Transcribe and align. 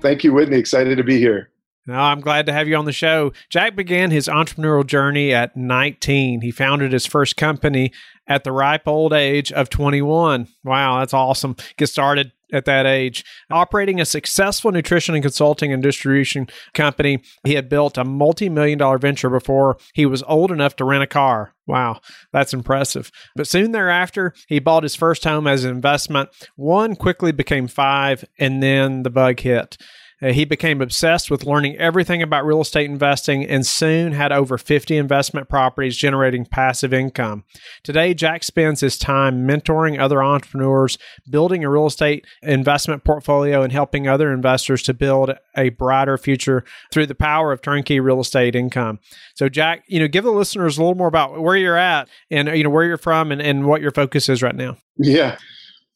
Thank 0.00 0.24
you, 0.24 0.32
Whitney. 0.32 0.56
Excited 0.56 0.96
to 0.96 1.04
be 1.04 1.18
here. 1.18 1.50
No, 1.86 1.94
I'm 1.94 2.20
glad 2.20 2.46
to 2.46 2.52
have 2.52 2.68
you 2.68 2.76
on 2.76 2.84
the 2.84 2.92
show. 2.92 3.32
Jack 3.48 3.74
began 3.74 4.10
his 4.10 4.28
entrepreneurial 4.28 4.86
journey 4.86 5.32
at 5.32 5.56
19. 5.56 6.42
He 6.42 6.50
founded 6.50 6.92
his 6.92 7.06
first 7.06 7.36
company 7.36 7.92
at 8.28 8.44
the 8.44 8.52
ripe 8.52 8.86
old 8.86 9.12
age 9.12 9.50
of 9.50 9.70
21. 9.70 10.46
Wow, 10.62 11.00
that's 11.00 11.14
awesome. 11.14 11.56
Get 11.78 11.88
started 11.88 12.32
at 12.52 12.64
that 12.66 12.86
age. 12.86 13.24
Operating 13.50 14.00
a 14.00 14.04
successful 14.04 14.70
nutrition 14.70 15.14
and 15.14 15.24
consulting 15.24 15.72
and 15.72 15.82
distribution 15.82 16.48
company, 16.74 17.22
he 17.44 17.54
had 17.54 17.68
built 17.68 17.98
a 17.98 18.04
multi 18.04 18.48
million 18.48 18.78
dollar 18.78 18.98
venture 18.98 19.30
before 19.30 19.76
he 19.94 20.06
was 20.06 20.22
old 20.24 20.52
enough 20.52 20.76
to 20.76 20.84
rent 20.84 21.02
a 21.02 21.06
car. 21.06 21.54
Wow, 21.66 22.00
that's 22.32 22.54
impressive. 22.54 23.10
But 23.36 23.48
soon 23.48 23.72
thereafter, 23.72 24.34
he 24.48 24.58
bought 24.58 24.82
his 24.82 24.96
first 24.96 25.24
home 25.24 25.46
as 25.46 25.64
an 25.64 25.70
investment. 25.70 26.30
One 26.56 26.96
quickly 26.96 27.32
became 27.32 27.68
five, 27.68 28.24
and 28.38 28.62
then 28.62 29.02
the 29.02 29.10
bug 29.10 29.40
hit. 29.40 29.76
Uh, 30.22 30.32
he 30.32 30.44
became 30.44 30.80
obsessed 30.80 31.30
with 31.30 31.44
learning 31.44 31.76
everything 31.76 32.22
about 32.22 32.44
real 32.44 32.60
estate 32.60 32.90
investing 32.90 33.44
and 33.44 33.66
soon 33.66 34.12
had 34.12 34.32
over 34.32 34.58
50 34.58 34.96
investment 34.96 35.48
properties 35.48 35.96
generating 35.96 36.44
passive 36.44 36.92
income. 36.92 37.44
Today, 37.82 38.14
Jack 38.14 38.44
spends 38.44 38.80
his 38.80 38.98
time 38.98 39.46
mentoring 39.46 39.98
other 39.98 40.22
entrepreneurs, 40.22 40.98
building 41.28 41.64
a 41.64 41.70
real 41.70 41.86
estate 41.86 42.26
investment 42.42 43.04
portfolio, 43.04 43.62
and 43.62 43.72
helping 43.72 44.06
other 44.06 44.32
investors 44.32 44.82
to 44.82 44.94
build 44.94 45.32
a 45.56 45.70
brighter 45.70 46.18
future 46.18 46.64
through 46.92 47.06
the 47.06 47.14
power 47.14 47.52
of 47.52 47.62
turnkey 47.62 48.00
real 48.00 48.20
estate 48.20 48.54
income. 48.54 48.98
So, 49.34 49.48
Jack, 49.48 49.84
you 49.88 50.00
know, 50.00 50.08
give 50.08 50.24
the 50.24 50.30
listeners 50.30 50.76
a 50.76 50.82
little 50.82 50.96
more 50.96 51.08
about 51.08 51.40
where 51.40 51.56
you're 51.56 51.76
at 51.76 52.08
and, 52.30 52.48
you 52.48 52.64
know, 52.64 52.70
where 52.70 52.84
you're 52.84 52.98
from 52.98 53.32
and, 53.32 53.40
and 53.40 53.66
what 53.66 53.80
your 53.80 53.90
focus 53.90 54.28
is 54.28 54.42
right 54.42 54.54
now. 54.54 54.76
Yeah. 54.96 55.38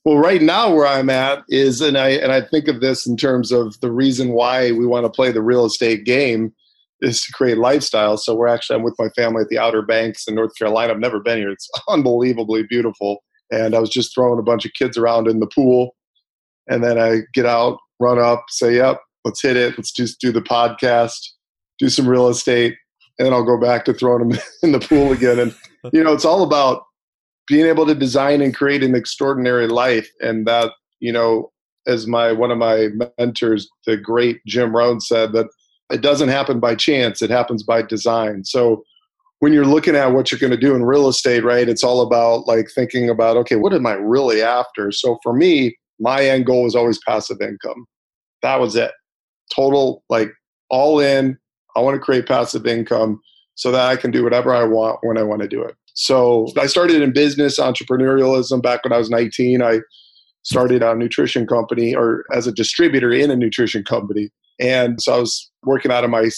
Well, 0.04 0.18
right 0.18 0.42
now 0.42 0.72
where 0.72 0.86
I'm 0.86 1.08
at 1.08 1.44
is, 1.48 1.80
and 1.80 1.96
I 1.96 2.10
and 2.10 2.30
I 2.30 2.42
think 2.42 2.68
of 2.68 2.80
this 2.80 3.06
in 3.06 3.16
terms 3.16 3.50
of 3.50 3.80
the 3.80 3.90
reason 3.90 4.32
why 4.32 4.70
we 4.72 4.86
want 4.86 5.06
to 5.06 5.10
play 5.10 5.32
the 5.32 5.40
real 5.40 5.64
estate 5.64 6.04
game 6.04 6.52
is 7.00 7.22
to 7.22 7.32
create 7.32 7.56
lifestyle. 7.56 8.18
So 8.18 8.34
we're 8.34 8.48
actually 8.48 8.76
I'm 8.76 8.82
with 8.82 8.96
my 8.98 9.08
family 9.10 9.42
at 9.42 9.48
the 9.48 9.58
Outer 9.58 9.80
Banks 9.80 10.28
in 10.28 10.34
North 10.34 10.52
Carolina. 10.58 10.92
I've 10.92 11.00
never 11.00 11.20
been 11.20 11.38
here. 11.38 11.50
It's 11.50 11.70
unbelievably 11.88 12.64
beautiful. 12.64 13.24
And 13.50 13.74
I 13.74 13.78
was 13.78 13.88
just 13.88 14.14
throwing 14.14 14.38
a 14.38 14.42
bunch 14.42 14.66
of 14.66 14.72
kids 14.78 14.98
around 14.98 15.26
in 15.26 15.40
the 15.40 15.46
pool, 15.46 15.94
and 16.68 16.82
then 16.82 16.98
I 16.98 17.20
get 17.32 17.46
out, 17.46 17.78
run 17.98 18.18
up, 18.18 18.44
say, 18.50 18.76
"Yep, 18.76 19.00
let's 19.24 19.42
hit 19.42 19.56
it. 19.56 19.78
Let's 19.78 19.92
just 19.92 20.20
do 20.20 20.32
the 20.32 20.42
podcast, 20.42 21.18
do 21.78 21.88
some 21.88 22.06
real 22.06 22.28
estate." 22.28 22.74
And 23.18 23.26
then 23.26 23.32
I'll 23.32 23.44
go 23.44 23.58
back 23.58 23.86
to 23.86 23.94
throwing 23.94 24.28
them 24.28 24.38
in 24.62 24.72
the 24.72 24.80
pool 24.80 25.12
again. 25.12 25.38
And 25.38 25.54
you 25.94 26.04
know, 26.04 26.12
it's 26.12 26.24
all 26.26 26.42
about 26.42 26.82
being 27.46 27.66
able 27.66 27.86
to 27.86 27.94
design 27.94 28.40
and 28.40 28.54
create 28.54 28.82
an 28.82 28.94
extraordinary 28.94 29.66
life. 29.66 30.08
And 30.20 30.46
that 30.46 30.72
you 31.00 31.12
know 31.12 31.50
as 31.86 32.06
my 32.06 32.32
one 32.32 32.50
of 32.50 32.58
my 32.58 32.88
mentors 33.18 33.68
the 33.86 33.96
great 33.96 34.40
jim 34.46 34.74
rohn 34.74 35.00
said 35.00 35.32
that 35.34 35.46
it 35.92 36.00
doesn't 36.00 36.30
happen 36.30 36.58
by 36.58 36.74
chance 36.74 37.20
it 37.20 37.30
happens 37.30 37.62
by 37.62 37.82
design. 37.82 38.44
So 38.44 38.84
when 39.40 39.52
you're 39.52 39.66
looking 39.66 39.94
at 39.94 40.12
what 40.12 40.30
you're 40.30 40.38
going 40.38 40.50
to 40.50 40.56
do 40.56 40.74
in 40.74 40.84
real 40.84 41.08
estate 41.08 41.44
right 41.44 41.68
it's 41.68 41.84
all 41.84 42.00
about 42.00 42.46
like 42.46 42.68
thinking 42.74 43.10
about 43.10 43.36
okay 43.36 43.56
what 43.56 43.74
am 43.74 43.86
i 43.86 43.92
really 43.92 44.42
after? 44.42 44.90
So 44.92 45.18
for 45.22 45.32
me 45.32 45.76
my 46.00 46.24
end 46.24 46.46
goal 46.46 46.64
was 46.64 46.74
always 46.74 46.98
passive 47.06 47.40
income. 47.40 47.86
That 48.42 48.60
was 48.60 48.74
it. 48.74 48.90
Total 49.54 50.02
like 50.08 50.30
all 50.70 51.00
in 51.00 51.38
i 51.76 51.80
want 51.80 51.94
to 51.94 52.00
create 52.00 52.26
passive 52.26 52.66
income 52.66 53.20
so 53.54 53.70
that 53.70 53.86
i 53.86 53.96
can 53.96 54.10
do 54.10 54.24
whatever 54.24 54.54
i 54.54 54.64
want 54.64 54.98
when 55.02 55.18
i 55.18 55.22
want 55.22 55.40
to 55.42 55.48
do 55.48 55.62
it 55.62 55.76
so 55.94 56.48
I 56.58 56.66
started 56.66 57.02
in 57.02 57.12
business 57.12 57.58
entrepreneurialism 57.58 58.62
back 58.62 58.84
when 58.84 58.92
I 58.92 58.98
was 58.98 59.10
19. 59.10 59.62
I 59.62 59.80
started 60.42 60.82
a 60.82 60.94
nutrition 60.94 61.46
company 61.46 61.94
or 61.94 62.24
as 62.32 62.46
a 62.46 62.52
distributor 62.52 63.12
in 63.12 63.30
a 63.30 63.36
nutrition 63.36 63.84
company. 63.84 64.30
And 64.60 65.00
so 65.00 65.14
I 65.14 65.18
was 65.18 65.50
working 65.64 65.90
out 65.90 66.04
of 66.04 66.10
my 66.10 66.28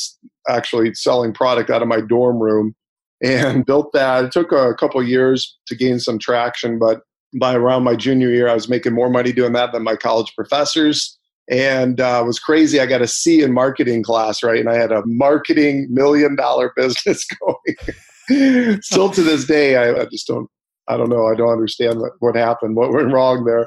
actually 0.48 0.94
selling 0.94 1.32
product 1.32 1.70
out 1.70 1.82
of 1.82 1.88
my 1.88 2.00
dorm 2.00 2.38
room 2.38 2.74
and 3.22 3.66
built 3.66 3.92
that. 3.92 4.26
It 4.26 4.32
took 4.32 4.52
a 4.52 4.74
couple 4.74 5.02
years 5.02 5.56
to 5.66 5.74
gain 5.74 5.98
some 5.98 6.18
traction, 6.18 6.78
but 6.78 7.00
by 7.38 7.54
around 7.54 7.82
my 7.82 7.96
junior 7.96 8.30
year, 8.30 8.48
I 8.48 8.54
was 8.54 8.68
making 8.68 8.94
more 8.94 9.10
money 9.10 9.32
doing 9.32 9.52
that 9.54 9.72
than 9.72 9.82
my 9.82 9.96
college 9.96 10.32
professors. 10.34 11.18
And 11.50 12.00
uh, 12.00 12.22
was 12.26 12.38
crazy. 12.38 12.80
I 12.80 12.86
got 12.86 13.02
a 13.02 13.06
C 13.06 13.42
in 13.42 13.52
marketing 13.52 14.02
class, 14.02 14.42
right? 14.42 14.58
And 14.58 14.68
I 14.68 14.74
had 14.74 14.92
a 14.92 15.02
marketing 15.06 15.86
million 15.90 16.34
dollar 16.36 16.72
business 16.76 17.24
going. 17.24 17.96
Still 18.82 19.10
to 19.10 19.22
this 19.22 19.44
day, 19.44 19.76
I, 19.76 20.02
I, 20.02 20.04
just 20.06 20.26
don't. 20.26 20.48
I 20.88 20.96
don't 20.96 21.08
know. 21.08 21.26
I 21.26 21.34
don't 21.34 21.50
understand 21.52 22.00
what, 22.00 22.12
what 22.20 22.36
happened, 22.36 22.76
what 22.76 22.92
went 22.92 23.12
wrong 23.12 23.44
there. 23.44 23.66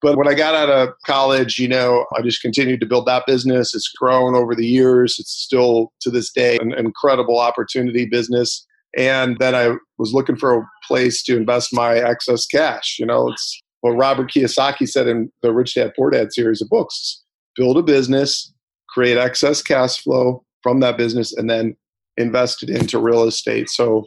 But 0.00 0.16
when 0.16 0.26
I 0.26 0.34
got 0.34 0.56
out 0.56 0.68
of 0.68 0.88
college, 1.06 1.58
you 1.58 1.68
know, 1.68 2.06
I 2.16 2.22
just 2.22 2.42
continued 2.42 2.80
to 2.80 2.86
build 2.86 3.06
that 3.06 3.24
business. 3.26 3.72
It's 3.74 3.88
grown 3.96 4.34
over 4.34 4.54
the 4.54 4.66
years. 4.66 5.16
It's 5.20 5.30
still 5.30 5.92
to 6.00 6.10
this 6.10 6.32
day 6.32 6.58
an 6.60 6.72
incredible 6.72 7.38
opportunity 7.38 8.06
business. 8.06 8.66
And 8.98 9.36
then 9.38 9.54
I 9.54 9.76
was 9.98 10.12
looking 10.12 10.36
for 10.36 10.58
a 10.58 10.66
place 10.86 11.22
to 11.24 11.36
invest 11.36 11.72
my 11.72 11.96
excess 11.96 12.46
cash. 12.46 12.96
You 12.98 13.06
know, 13.06 13.30
it's 13.30 13.62
what 13.80 13.92
Robert 13.92 14.30
Kiyosaki 14.32 14.88
said 14.88 15.06
in 15.06 15.30
the 15.42 15.52
Rich 15.52 15.76
Dad 15.76 15.92
Poor 15.96 16.10
Dad 16.10 16.32
series 16.32 16.60
of 16.60 16.68
books 16.68 17.22
build 17.54 17.76
a 17.76 17.82
business, 17.82 18.52
create 18.88 19.18
excess 19.18 19.62
cash 19.62 20.02
flow 20.02 20.44
from 20.62 20.80
that 20.80 20.96
business, 20.96 21.32
and 21.36 21.48
then 21.48 21.76
invested 22.16 22.70
into 22.70 22.98
real 22.98 23.24
estate. 23.24 23.68
So 23.68 24.04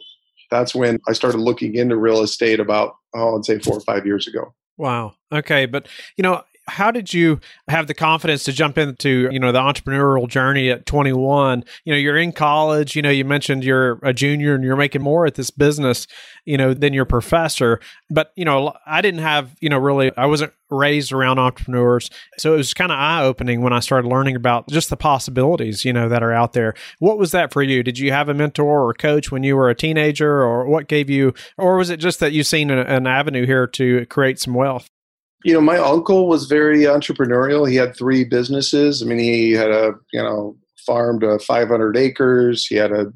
that's 0.50 0.74
when 0.74 0.98
I 1.08 1.12
started 1.12 1.38
looking 1.38 1.74
into 1.74 1.96
real 1.96 2.22
estate 2.22 2.60
about, 2.60 2.94
oh, 3.14 3.36
I'd 3.36 3.44
say 3.44 3.58
four 3.58 3.76
or 3.76 3.80
five 3.80 4.06
years 4.06 4.28
ago. 4.28 4.54
Wow. 4.76 5.14
Okay. 5.32 5.66
But, 5.66 5.88
you 6.16 6.22
know, 6.22 6.42
how 6.68 6.90
did 6.90 7.14
you 7.14 7.40
have 7.68 7.86
the 7.86 7.94
confidence 7.94 8.44
to 8.44 8.52
jump 8.52 8.76
into 8.76 9.28
you 9.30 9.38
know 9.38 9.52
the 9.52 9.60
entrepreneurial 9.60 10.28
journey 10.28 10.70
at 10.70 10.84
21 10.86 11.64
you 11.84 11.92
know 11.92 11.98
you're 11.98 12.16
in 12.16 12.32
college 12.32 12.96
you 12.96 13.02
know 13.02 13.10
you 13.10 13.24
mentioned 13.24 13.64
you're 13.64 13.98
a 14.02 14.12
junior 14.12 14.54
and 14.54 14.64
you're 14.64 14.76
making 14.76 15.02
more 15.02 15.26
at 15.26 15.34
this 15.34 15.50
business 15.50 16.06
you 16.44 16.56
know 16.56 16.72
than 16.72 16.92
your 16.92 17.04
professor. 17.04 17.80
But 18.10 18.32
you 18.36 18.44
know 18.44 18.72
i 18.86 19.00
didn't 19.02 19.20
have 19.20 19.54
you 19.60 19.68
know 19.68 19.78
really 19.78 20.16
i 20.16 20.26
wasn't 20.26 20.52
raised 20.68 21.12
around 21.12 21.38
entrepreneurs. 21.38 22.10
So 22.38 22.54
it 22.54 22.56
was 22.56 22.74
kind 22.74 22.90
of 22.90 22.98
eye-opening 22.98 23.60
when 23.60 23.72
i 23.72 23.80
started 23.80 24.08
learning 24.08 24.34
about 24.34 24.68
just 24.68 24.90
the 24.90 24.96
possibilities 24.96 25.84
you 25.84 25.92
know 25.92 26.08
that 26.08 26.22
are 26.22 26.32
out 26.32 26.52
there. 26.52 26.74
What 26.98 27.18
was 27.18 27.32
that 27.32 27.52
for 27.52 27.62
you? 27.62 27.82
Did 27.82 27.98
you 27.98 28.10
have 28.12 28.28
a 28.28 28.34
mentor 28.34 28.88
or 28.88 28.94
coach 28.94 29.30
when 29.30 29.42
you 29.42 29.56
were 29.56 29.70
a 29.70 29.74
teenager 29.74 30.42
or 30.42 30.66
what 30.66 30.88
gave 30.88 31.10
you 31.10 31.34
or 31.58 31.76
was 31.76 31.90
it 31.90 31.98
just 31.98 32.20
that 32.20 32.32
you 32.32 32.42
seen 32.42 32.70
an 32.70 33.06
avenue 33.06 33.46
here 33.46 33.66
to 33.68 34.06
create 34.06 34.40
some 34.40 34.54
wealth 34.54 34.90
you 35.44 35.52
know, 35.52 35.60
my 35.60 35.78
uncle 35.78 36.28
was 36.28 36.46
very 36.46 36.80
entrepreneurial. 36.80 37.68
He 37.68 37.76
had 37.76 37.96
three 37.96 38.24
businesses. 38.24 39.02
I 39.02 39.06
mean, 39.06 39.18
he 39.18 39.52
had 39.52 39.70
a, 39.70 39.92
you 40.12 40.22
know, 40.22 40.56
farmed 40.84 41.24
uh, 41.24 41.38
500 41.38 41.96
acres. 41.96 42.66
He 42.66 42.76
had 42.76 42.92
a 42.92 43.12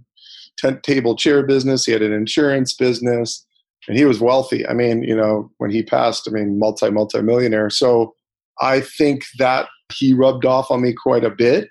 tent 0.58 0.82
table 0.82 1.16
chair 1.16 1.42
business. 1.42 1.84
He 1.84 1.92
had 1.92 2.03
an 2.03 2.12
insurance 2.12 2.75
business 2.75 3.47
and 3.88 3.97
he 3.97 4.04
was 4.04 4.20
wealthy. 4.20 4.66
I 4.66 4.75
mean, 4.75 5.03
you 5.03 5.16
know, 5.16 5.50
when 5.58 5.70
he 5.70 5.82
passed, 5.82 6.28
I 6.28 6.32
mean, 6.32 6.58
multi, 6.58 6.91
multi 6.91 7.22
millionaire. 7.22 7.70
So 7.70 8.14
I 8.60 8.81
think 8.81 9.25
that 9.38 9.69
he 9.92 10.12
rubbed 10.12 10.44
off 10.44 10.70
on 10.70 10.82
me 10.82 10.93
quite 10.93 11.25
a 11.25 11.31
bit. 11.31 11.69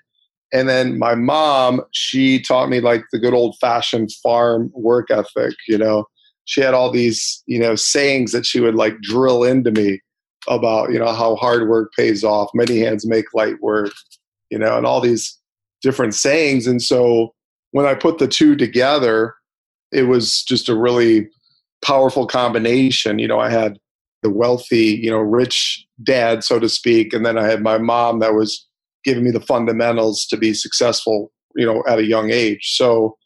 And 0.52 0.68
then 0.68 0.98
my 0.98 1.14
mom, 1.14 1.82
she 1.92 2.42
taught 2.42 2.68
me 2.68 2.80
like 2.80 3.04
the 3.12 3.20
good 3.20 3.34
old 3.34 3.56
fashioned 3.60 4.10
farm 4.22 4.70
work 4.74 5.10
ethic, 5.10 5.54
you 5.68 5.78
know. 5.78 6.06
She 6.46 6.60
had 6.60 6.74
all 6.74 6.90
these, 6.90 7.44
you 7.46 7.60
know, 7.60 7.76
sayings 7.76 8.32
that 8.32 8.44
she 8.44 8.58
would 8.58 8.74
like 8.74 9.00
drill 9.02 9.44
into 9.44 9.70
me 9.70 10.00
about 10.48 10.92
you 10.92 10.98
know 10.98 11.12
how 11.12 11.36
hard 11.36 11.68
work 11.68 11.92
pays 11.96 12.24
off. 12.24 12.50
Many 12.54 12.78
hands 12.80 13.06
make 13.06 13.34
light 13.34 13.60
work 13.60 13.92
you 14.50 14.58
know 14.58 14.76
and 14.76 14.86
all 14.86 15.00
these 15.00 15.38
different 15.82 16.14
sayings. 16.14 16.66
And 16.66 16.82
so 16.82 17.34
when 17.72 17.86
i 17.86 17.94
put 17.94 18.18
the 18.18 18.28
two 18.28 18.56
together 18.56 19.34
it 19.92 20.04
was 20.04 20.42
just 20.44 20.68
a 20.68 20.76
really 20.76 21.28
powerful 21.84 22.26
combination. 22.26 23.18
You 23.18 23.28
know 23.28 23.40
i 23.40 23.50
had 23.50 23.78
the 24.22 24.30
wealthy 24.30 24.98
you 25.02 25.10
know 25.10 25.18
rich 25.18 25.86
dad 26.02 26.44
so 26.44 26.58
to 26.58 26.68
speak 26.68 27.14
and 27.14 27.24
then 27.24 27.38
i 27.38 27.46
had 27.46 27.62
my 27.62 27.78
mom 27.78 28.18
that 28.18 28.34
was 28.34 28.66
giving 29.02 29.24
me 29.24 29.30
the 29.30 29.40
fundamentals 29.40 30.26
to 30.26 30.36
be 30.36 30.52
successful 30.52 31.32
you 31.56 31.66
know 31.66 31.82
at 31.86 31.98
a 31.98 32.04
young 32.04 32.30
age. 32.30 32.74
So 32.76 33.16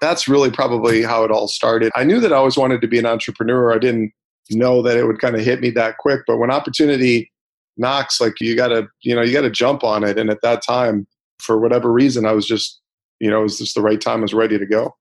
that's 0.00 0.28
really 0.28 0.50
probably 0.50 1.02
how 1.02 1.24
it 1.24 1.30
all 1.30 1.48
started. 1.48 1.90
I 1.96 2.04
knew 2.04 2.20
that 2.20 2.32
i 2.32 2.36
always 2.36 2.56
wanted 2.56 2.80
to 2.82 2.88
be 2.88 2.98
an 2.98 3.06
entrepreneur. 3.06 3.72
I 3.72 3.78
didn't 3.78 4.12
know 4.50 4.82
that 4.82 4.96
it 4.96 5.04
would 5.06 5.20
kind 5.20 5.34
of 5.34 5.42
hit 5.42 5.60
me 5.60 5.70
that 5.70 5.98
quick. 5.98 6.20
But 6.26 6.38
when 6.38 6.50
opportunity 6.50 7.30
knocks, 7.76 8.20
like 8.20 8.40
you 8.40 8.56
got 8.56 8.68
to, 8.68 8.86
you 9.02 9.14
know, 9.14 9.22
you 9.22 9.32
got 9.32 9.42
to 9.42 9.50
jump 9.50 9.84
on 9.84 10.04
it. 10.04 10.18
And 10.18 10.30
at 10.30 10.42
that 10.42 10.62
time, 10.62 11.06
for 11.38 11.58
whatever 11.58 11.92
reason, 11.92 12.24
I 12.24 12.32
was 12.32 12.46
just, 12.46 12.80
you 13.20 13.30
know, 13.30 13.40
it 13.40 13.44
was 13.44 13.58
just 13.58 13.74
the 13.74 13.82
right 13.82 14.00
time. 14.00 14.20
I 14.20 14.22
was 14.22 14.34
ready 14.34 14.58
to 14.58 14.66
go. 14.66 14.96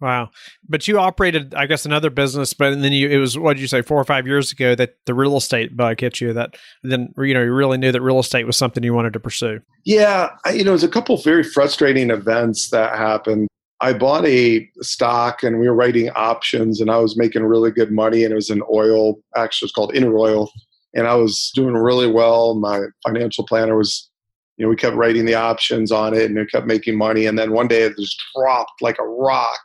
Wow. 0.00 0.30
But 0.66 0.88
you 0.88 0.98
operated, 0.98 1.54
I 1.54 1.66
guess, 1.66 1.84
another 1.84 2.08
business, 2.08 2.54
but 2.54 2.70
then 2.80 2.90
you, 2.90 3.10
it 3.10 3.18
was, 3.18 3.38
what 3.38 3.54
did 3.54 3.60
you 3.60 3.66
say, 3.66 3.82
four 3.82 4.00
or 4.00 4.04
five 4.04 4.26
years 4.26 4.50
ago 4.50 4.74
that 4.74 4.94
the 5.04 5.12
real 5.12 5.36
estate 5.36 5.76
bug 5.76 6.00
hit 6.00 6.22
you 6.22 6.32
that 6.32 6.56
then, 6.82 7.12
you 7.18 7.34
know, 7.34 7.42
you 7.42 7.52
really 7.52 7.76
knew 7.76 7.92
that 7.92 8.00
real 8.00 8.18
estate 8.18 8.46
was 8.46 8.56
something 8.56 8.82
you 8.82 8.94
wanted 8.94 9.12
to 9.12 9.20
pursue. 9.20 9.60
Yeah. 9.84 10.30
I, 10.46 10.52
you 10.52 10.64
know, 10.64 10.70
it 10.70 10.72
was 10.72 10.84
a 10.84 10.88
couple 10.88 11.18
very 11.18 11.42
frustrating 11.42 12.10
events 12.10 12.70
that 12.70 12.96
happened. 12.96 13.49
I 13.80 13.92
bought 13.92 14.26
a 14.26 14.68
stock 14.82 15.42
and 15.42 15.58
we 15.58 15.68
were 15.68 15.74
writing 15.74 16.10
options 16.10 16.80
and 16.80 16.90
I 16.90 16.98
was 16.98 17.16
making 17.16 17.44
really 17.44 17.70
good 17.70 17.90
money 17.90 18.24
and 18.24 18.32
it 18.32 18.36
was 18.36 18.50
an 18.50 18.62
oil, 18.70 19.18
actually 19.36 19.66
it's 19.66 19.72
called 19.72 19.94
Interoil. 19.94 20.48
And 20.94 21.06
I 21.06 21.14
was 21.14 21.50
doing 21.54 21.74
really 21.74 22.10
well. 22.10 22.54
My 22.54 22.80
financial 23.06 23.46
planner 23.46 23.76
was, 23.76 24.10
you 24.56 24.64
know, 24.64 24.70
we 24.70 24.76
kept 24.76 24.96
writing 24.96 25.24
the 25.24 25.34
options 25.34 25.92
on 25.92 26.14
it 26.14 26.24
and 26.24 26.36
it 26.36 26.50
kept 26.50 26.66
making 26.66 26.98
money. 26.98 27.26
And 27.26 27.38
then 27.38 27.52
one 27.52 27.68
day 27.68 27.82
it 27.82 27.96
just 27.96 28.20
dropped 28.34 28.82
like 28.82 28.98
a 28.98 29.06
rock 29.06 29.60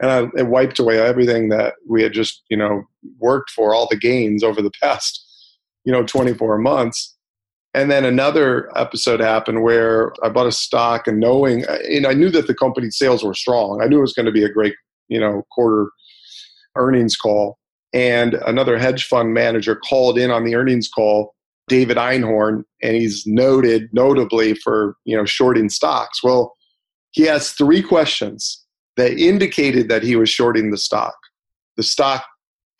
and 0.00 0.10
I, 0.10 0.40
it 0.40 0.46
wiped 0.46 0.78
away 0.78 0.98
everything 0.98 1.48
that 1.50 1.74
we 1.88 2.02
had 2.02 2.12
just 2.12 2.42
you 2.50 2.56
know 2.56 2.84
worked 3.18 3.50
for 3.50 3.74
all 3.74 3.88
the 3.90 3.96
gains 3.96 4.42
over 4.42 4.62
the 4.62 4.70
past 4.82 5.24
you 5.84 5.92
know 5.92 6.04
24 6.04 6.58
months 6.58 7.15
and 7.76 7.90
then 7.90 8.04
another 8.04 8.68
episode 8.76 9.20
happened 9.20 9.62
where 9.62 10.12
i 10.24 10.28
bought 10.28 10.46
a 10.46 10.52
stock 10.52 11.06
and 11.06 11.20
knowing 11.20 11.64
and 11.88 12.06
i 12.06 12.12
knew 12.12 12.30
that 12.30 12.46
the 12.46 12.54
company's 12.54 12.98
sales 12.98 13.22
were 13.22 13.34
strong 13.34 13.80
i 13.82 13.86
knew 13.86 13.98
it 13.98 14.02
was 14.02 14.14
going 14.14 14.26
to 14.26 14.32
be 14.32 14.44
a 14.44 14.52
great 14.52 14.74
you 15.08 15.20
know 15.20 15.42
quarter 15.52 15.90
earnings 16.76 17.16
call 17.16 17.58
and 17.92 18.34
another 18.46 18.76
hedge 18.76 19.04
fund 19.06 19.32
manager 19.32 19.76
called 19.76 20.18
in 20.18 20.30
on 20.30 20.44
the 20.44 20.54
earnings 20.54 20.88
call 20.88 21.34
david 21.68 21.96
einhorn 21.96 22.62
and 22.82 22.96
he's 22.96 23.24
noted 23.26 23.88
notably 23.92 24.54
for 24.54 24.96
you 25.04 25.16
know 25.16 25.24
shorting 25.24 25.68
stocks 25.68 26.22
well 26.22 26.52
he 27.16 27.22
has 27.22 27.52
three 27.52 27.82
questions 27.82 28.66
that 28.96 29.18
indicated 29.18 29.88
that 29.88 30.02
he 30.02 30.16
was 30.16 30.28
shorting 30.28 30.70
the 30.70 30.78
stock. 30.78 31.14
The 31.76 31.82
stock 31.82 32.24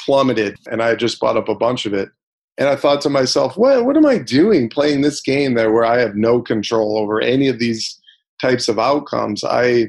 plummeted, 0.01 0.59
and 0.71 0.83
I 0.83 0.95
just 0.95 1.21
bought 1.21 1.37
up 1.37 1.49
a 1.49 1.55
bunch 1.55 1.87
of 1.87 1.95
it. 1.95 2.09
And 2.59 2.69
I 2.69 2.77
thought 2.77 3.01
to 3.03 3.11
myself, 3.11 3.57
what, 3.57 3.85
what 3.85 3.97
am 3.97 4.07
I 4.07 4.19
doing 4.19 4.69
playing 4.69 5.03
this 5.03 5.21
game 5.21 5.55
there 5.55 5.73
where 5.73 5.85
I 5.85 5.99
have 6.01 6.17
no 6.17 6.41
control 6.41 6.97
over 6.99 7.21
any 7.21 7.49
of 7.49 7.59
these 7.59 8.01
types 8.41 8.69
of 8.69 8.79
outcomes? 8.79 9.45
I, 9.45 9.89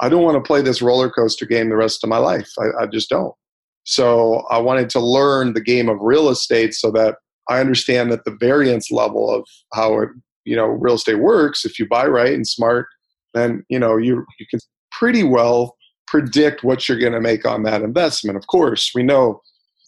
I 0.00 0.08
don't 0.08 0.22
want 0.22 0.36
to 0.36 0.46
play 0.46 0.62
this 0.62 0.80
roller 0.80 1.10
coaster 1.10 1.46
game 1.46 1.68
the 1.68 1.76
rest 1.76 2.02
of 2.02 2.10
my 2.10 2.18
life. 2.18 2.48
I, 2.58 2.84
I 2.84 2.86
just 2.86 3.10
don't. 3.10 3.34
So 3.84 4.40
I 4.50 4.58
wanted 4.58 4.90
to 4.90 5.00
learn 5.00 5.52
the 5.52 5.60
game 5.60 5.88
of 5.88 5.98
real 6.00 6.28
estate 6.28 6.74
so 6.74 6.90
that 6.92 7.16
I 7.48 7.60
understand 7.60 8.10
that 8.10 8.24
the 8.24 8.36
variance 8.40 8.90
level 8.90 9.32
of 9.32 9.46
how 9.72 10.00
it, 10.00 10.08
you 10.44 10.56
know 10.56 10.66
real 10.66 10.94
estate 10.94 11.20
works. 11.20 11.64
If 11.64 11.78
you 11.78 11.86
buy 11.86 12.06
right 12.06 12.32
and 12.32 12.46
smart, 12.46 12.86
then 13.34 13.64
you 13.68 13.78
know 13.78 13.96
you 13.96 14.24
you 14.38 14.46
can 14.50 14.60
pretty 14.90 15.22
well 15.22 15.76
predict 16.06 16.64
what 16.64 16.88
you're 16.88 16.98
going 16.98 17.12
to 17.12 17.20
make 17.20 17.44
on 17.44 17.64
that 17.64 17.82
investment. 17.82 18.36
Of 18.36 18.46
course, 18.46 18.92
we 18.94 19.02
know 19.02 19.40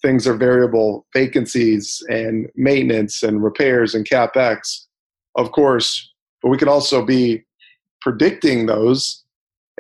things 0.03 0.27
are 0.27 0.37
variable 0.37 1.07
vacancies 1.15 2.03
and 2.09 2.49
maintenance 2.55 3.23
and 3.23 3.43
repairs 3.43 3.95
and 3.95 4.09
capex, 4.09 4.87
of 5.37 5.53
course, 5.53 6.13
but 6.43 6.49
we 6.49 6.59
can 6.59 6.69
also 6.69 7.05
be 7.05 7.45
predicting 8.01 8.67
those 8.67 9.25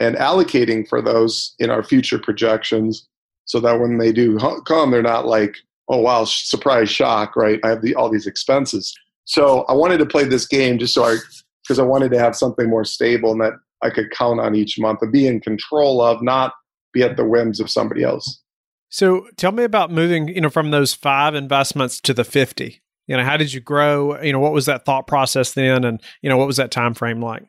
and 0.00 0.16
allocating 0.16 0.88
for 0.88 1.02
those 1.02 1.54
in 1.58 1.70
our 1.70 1.82
future 1.82 2.18
projections 2.18 3.08
so 3.44 3.60
that 3.60 3.80
when 3.80 3.98
they 3.98 4.12
do 4.12 4.38
come, 4.66 4.90
they're 4.90 5.02
not 5.02 5.26
like, 5.26 5.56
oh, 5.88 5.98
wow, 5.98 6.24
surprise 6.24 6.90
shock, 6.90 7.34
right? 7.34 7.58
I 7.64 7.68
have 7.68 7.82
the, 7.82 7.94
all 7.94 8.10
these 8.10 8.26
expenses. 8.26 8.94
So 9.24 9.64
I 9.68 9.72
wanted 9.72 9.98
to 9.98 10.06
play 10.06 10.24
this 10.24 10.46
game 10.46 10.78
just 10.78 10.94
so 10.94 11.04
I, 11.04 11.16
because 11.62 11.78
I 11.78 11.84
wanted 11.84 12.10
to 12.12 12.18
have 12.18 12.36
something 12.36 12.68
more 12.68 12.84
stable 12.84 13.32
and 13.32 13.40
that 13.40 13.54
I 13.82 13.90
could 13.90 14.10
count 14.10 14.40
on 14.40 14.54
each 14.54 14.78
month 14.78 15.00
and 15.02 15.12
be 15.12 15.26
in 15.26 15.40
control 15.40 16.00
of, 16.00 16.22
not 16.22 16.52
be 16.92 17.02
at 17.02 17.16
the 17.16 17.24
whims 17.24 17.60
of 17.60 17.70
somebody 17.70 18.02
else. 18.02 18.42
So 18.88 19.28
tell 19.36 19.52
me 19.52 19.64
about 19.64 19.90
moving, 19.90 20.28
you 20.28 20.40
know, 20.40 20.50
from 20.50 20.70
those 20.70 20.94
five 20.94 21.34
investments 21.34 22.00
to 22.02 22.14
the 22.14 22.24
50. 22.24 22.80
You 23.06 23.16
know, 23.16 23.24
how 23.24 23.36
did 23.36 23.52
you 23.52 23.60
grow? 23.60 24.20
You 24.20 24.32
know, 24.32 24.38
what 24.38 24.52
was 24.52 24.66
that 24.66 24.84
thought 24.84 25.06
process 25.06 25.52
then? 25.52 25.84
And, 25.84 26.00
you 26.22 26.28
know, 26.28 26.36
what 26.36 26.46
was 26.46 26.56
that 26.56 26.70
time 26.70 26.94
frame 26.94 27.22
like? 27.22 27.44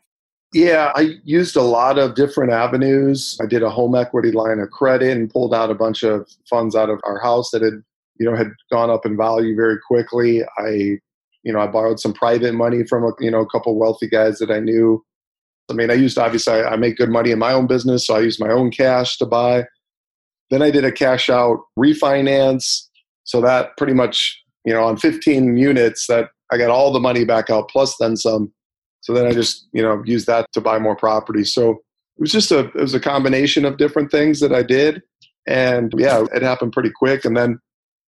Yeah, 0.54 0.92
I 0.96 1.18
used 1.24 1.56
a 1.56 1.62
lot 1.62 2.00
of 2.00 2.16
different 2.16 2.52
avenues. 2.52 3.38
I 3.42 3.46
did 3.46 3.62
a 3.62 3.70
home 3.70 3.94
equity 3.94 4.32
line 4.32 4.60
of 4.60 4.72
credit 4.72 5.16
and 5.16 5.30
pulled 5.30 5.54
out 5.54 5.70
a 5.70 5.76
bunch 5.76 6.04
of 6.04 6.28
funds 6.50 6.76
out 6.76 6.90
of 6.90 7.00
our 7.04 7.20
house 7.20 7.52
that 7.52 7.62
had, 7.62 7.84
you 8.20 8.30
know, 8.30 8.36
had 8.36 8.52
gone 8.72 8.90
up 8.90 9.06
in 9.06 9.16
value 9.16 9.56
very 9.56 9.78
quickly. 9.86 10.42
I, 10.58 10.98
you 11.44 11.54
know, 11.54 11.60
I 11.60 11.68
borrowed 11.68 12.00
some 12.00 12.14
private 12.14 12.54
money 12.54 12.84
from 12.84 13.04
a, 13.04 13.12
you 13.20 13.30
know, 13.30 13.42
a 13.42 13.50
couple 13.50 13.78
wealthy 13.78 14.08
guys 14.08 14.40
that 14.40 14.50
I 14.50 14.60
knew 14.60 15.04
I 15.70 15.74
mean, 15.74 15.92
I 15.92 15.94
used 15.94 16.18
obviously 16.18 16.54
I, 16.54 16.70
I 16.70 16.76
make 16.76 16.98
good 16.98 17.10
money 17.10 17.32
in 17.32 17.40
my 17.40 17.54
own 17.54 17.68
business, 17.68 18.08
so 18.08 18.16
I 18.16 18.22
used 18.22 18.40
my 18.40 18.50
own 18.50 18.72
cash 18.72 19.18
to 19.18 19.26
buy. 19.26 19.66
Then 20.50 20.62
I 20.62 20.72
did 20.72 20.86
a 20.86 20.92
cash 20.92 21.30
out 21.30 21.60
refinance, 21.78 22.88
so 23.24 23.42
that 23.42 23.78
pretty 23.78 23.94
much 23.94 24.42
you 24.66 24.74
know 24.74 24.84
on 24.84 24.98
15 24.98 25.58
units 25.58 26.08
that 26.08 26.30
I 26.52 26.58
got 26.58 26.70
all 26.70 26.92
the 26.92 27.00
money 27.00 27.26
back 27.26 27.50
out 27.50 27.70
plus 27.70 27.96
then 28.00 28.16
some. 28.16 28.52
So 29.02 29.14
then 29.14 29.26
I 29.26 29.32
just 29.32 29.68
you 29.72 29.82
know 29.82 30.02
used 30.06 30.28
that 30.28 30.48
to 30.54 30.62
buy 30.62 30.80
more 30.80 30.96
property. 30.96 31.44
So 31.44 31.72
it 31.72 32.22
was 32.22 32.32
just 32.32 32.52
a 32.52 32.60
it 32.60 32.76
was 32.76 32.94
a 32.94 33.00
combination 33.00 33.66
of 33.66 33.78
different 33.78 34.12
things 34.12 34.40
that 34.40 34.54
I 34.54 34.64
did, 34.64 35.02
and 35.48 35.94
yeah, 35.98 36.26
it 36.34 36.42
happened 36.42 36.74
pretty 36.74 36.92
quick. 36.94 37.26
And 37.26 37.38
then 37.38 37.60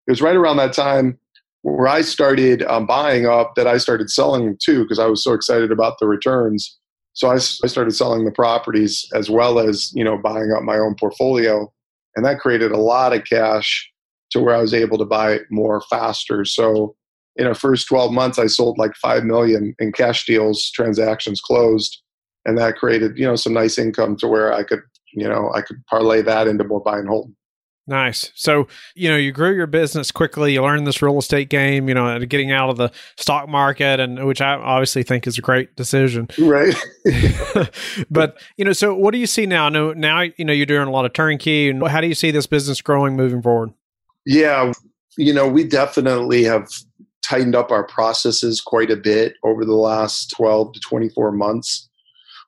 it 0.07 0.11
was 0.11 0.21
right 0.21 0.35
around 0.35 0.57
that 0.57 0.73
time 0.73 1.17
where 1.63 1.87
I 1.87 2.01
started 2.01 2.63
um, 2.63 2.85
buying 2.85 3.27
up 3.27 3.53
that 3.55 3.67
I 3.67 3.77
started 3.77 4.09
selling 4.09 4.57
too 4.63 4.83
because 4.83 4.99
I 4.99 5.05
was 5.05 5.23
so 5.23 5.33
excited 5.33 5.71
about 5.71 5.99
the 5.99 6.07
returns. 6.07 6.77
So 7.13 7.29
I, 7.29 7.35
I 7.35 7.67
started 7.67 7.91
selling 7.91 8.25
the 8.25 8.31
properties 8.31 9.05
as 9.13 9.29
well 9.29 9.59
as 9.59 9.91
you 9.93 10.03
know 10.03 10.17
buying 10.17 10.51
up 10.51 10.63
my 10.63 10.77
own 10.77 10.95
portfolio, 10.95 11.71
and 12.15 12.25
that 12.25 12.39
created 12.39 12.71
a 12.71 12.77
lot 12.77 13.13
of 13.13 13.23
cash 13.25 13.89
to 14.31 14.39
where 14.39 14.55
I 14.55 14.61
was 14.61 14.73
able 14.73 14.97
to 14.97 15.05
buy 15.05 15.39
more 15.49 15.81
faster. 15.89 16.45
So 16.45 16.95
in 17.35 17.47
our 17.47 17.55
first 17.55 17.87
12 17.87 18.11
months, 18.11 18.39
I 18.39 18.47
sold 18.47 18.77
like 18.77 18.95
five 18.95 19.23
million 19.23 19.75
in 19.79 19.91
cash 19.91 20.25
deals, 20.25 20.69
transactions 20.71 21.41
closed, 21.41 22.01
and 22.45 22.57
that 22.57 22.77
created 22.77 23.17
you 23.17 23.25
know 23.25 23.35
some 23.35 23.53
nice 23.53 23.77
income 23.77 24.15
to 24.17 24.27
where 24.27 24.53
I 24.53 24.63
could 24.63 24.81
you 25.13 25.27
know 25.27 25.51
I 25.53 25.61
could 25.61 25.85
parlay 25.87 26.21
that 26.23 26.47
into 26.47 26.63
more 26.63 26.81
buy 26.81 26.99
and 26.99 27.07
hold. 27.07 27.31
Nice. 27.91 28.31
So, 28.35 28.69
you 28.95 29.09
know, 29.09 29.17
you 29.17 29.33
grew 29.33 29.53
your 29.53 29.67
business 29.67 30.11
quickly. 30.11 30.53
You 30.53 30.61
learned 30.61 30.87
this 30.87 31.01
real 31.01 31.19
estate 31.19 31.49
game, 31.49 31.89
you 31.89 31.93
know, 31.93 32.17
getting 32.19 32.49
out 32.49 32.69
of 32.69 32.77
the 32.77 32.89
stock 33.17 33.49
market, 33.49 33.99
and 33.99 34.25
which 34.25 34.39
I 34.39 34.53
obviously 34.53 35.03
think 35.03 35.27
is 35.27 35.37
a 35.37 35.41
great 35.41 35.75
decision. 35.75 36.29
Right. 36.39 36.73
but, 38.09 38.41
you 38.55 38.63
know, 38.63 38.71
so 38.71 38.95
what 38.95 39.11
do 39.11 39.17
you 39.17 39.27
see 39.27 39.45
now? 39.45 39.67
No, 39.67 39.91
now, 39.91 40.21
you 40.21 40.45
know, 40.45 40.53
you're 40.53 40.65
doing 40.65 40.87
a 40.87 40.91
lot 40.91 41.03
of 41.03 41.11
turnkey. 41.11 41.69
And 41.69 41.85
how 41.85 41.99
do 41.99 42.07
you 42.07 42.15
see 42.15 42.31
this 42.31 42.47
business 42.47 42.79
growing 42.79 43.17
moving 43.17 43.41
forward? 43.41 43.73
Yeah. 44.25 44.71
You 45.17 45.33
know, 45.33 45.49
we 45.49 45.65
definitely 45.65 46.45
have 46.45 46.69
tightened 47.21 47.55
up 47.55 47.71
our 47.71 47.85
processes 47.85 48.61
quite 48.61 48.89
a 48.89 48.95
bit 48.95 49.33
over 49.43 49.65
the 49.65 49.75
last 49.75 50.33
12 50.37 50.71
to 50.75 50.79
24 50.79 51.33
months. 51.33 51.89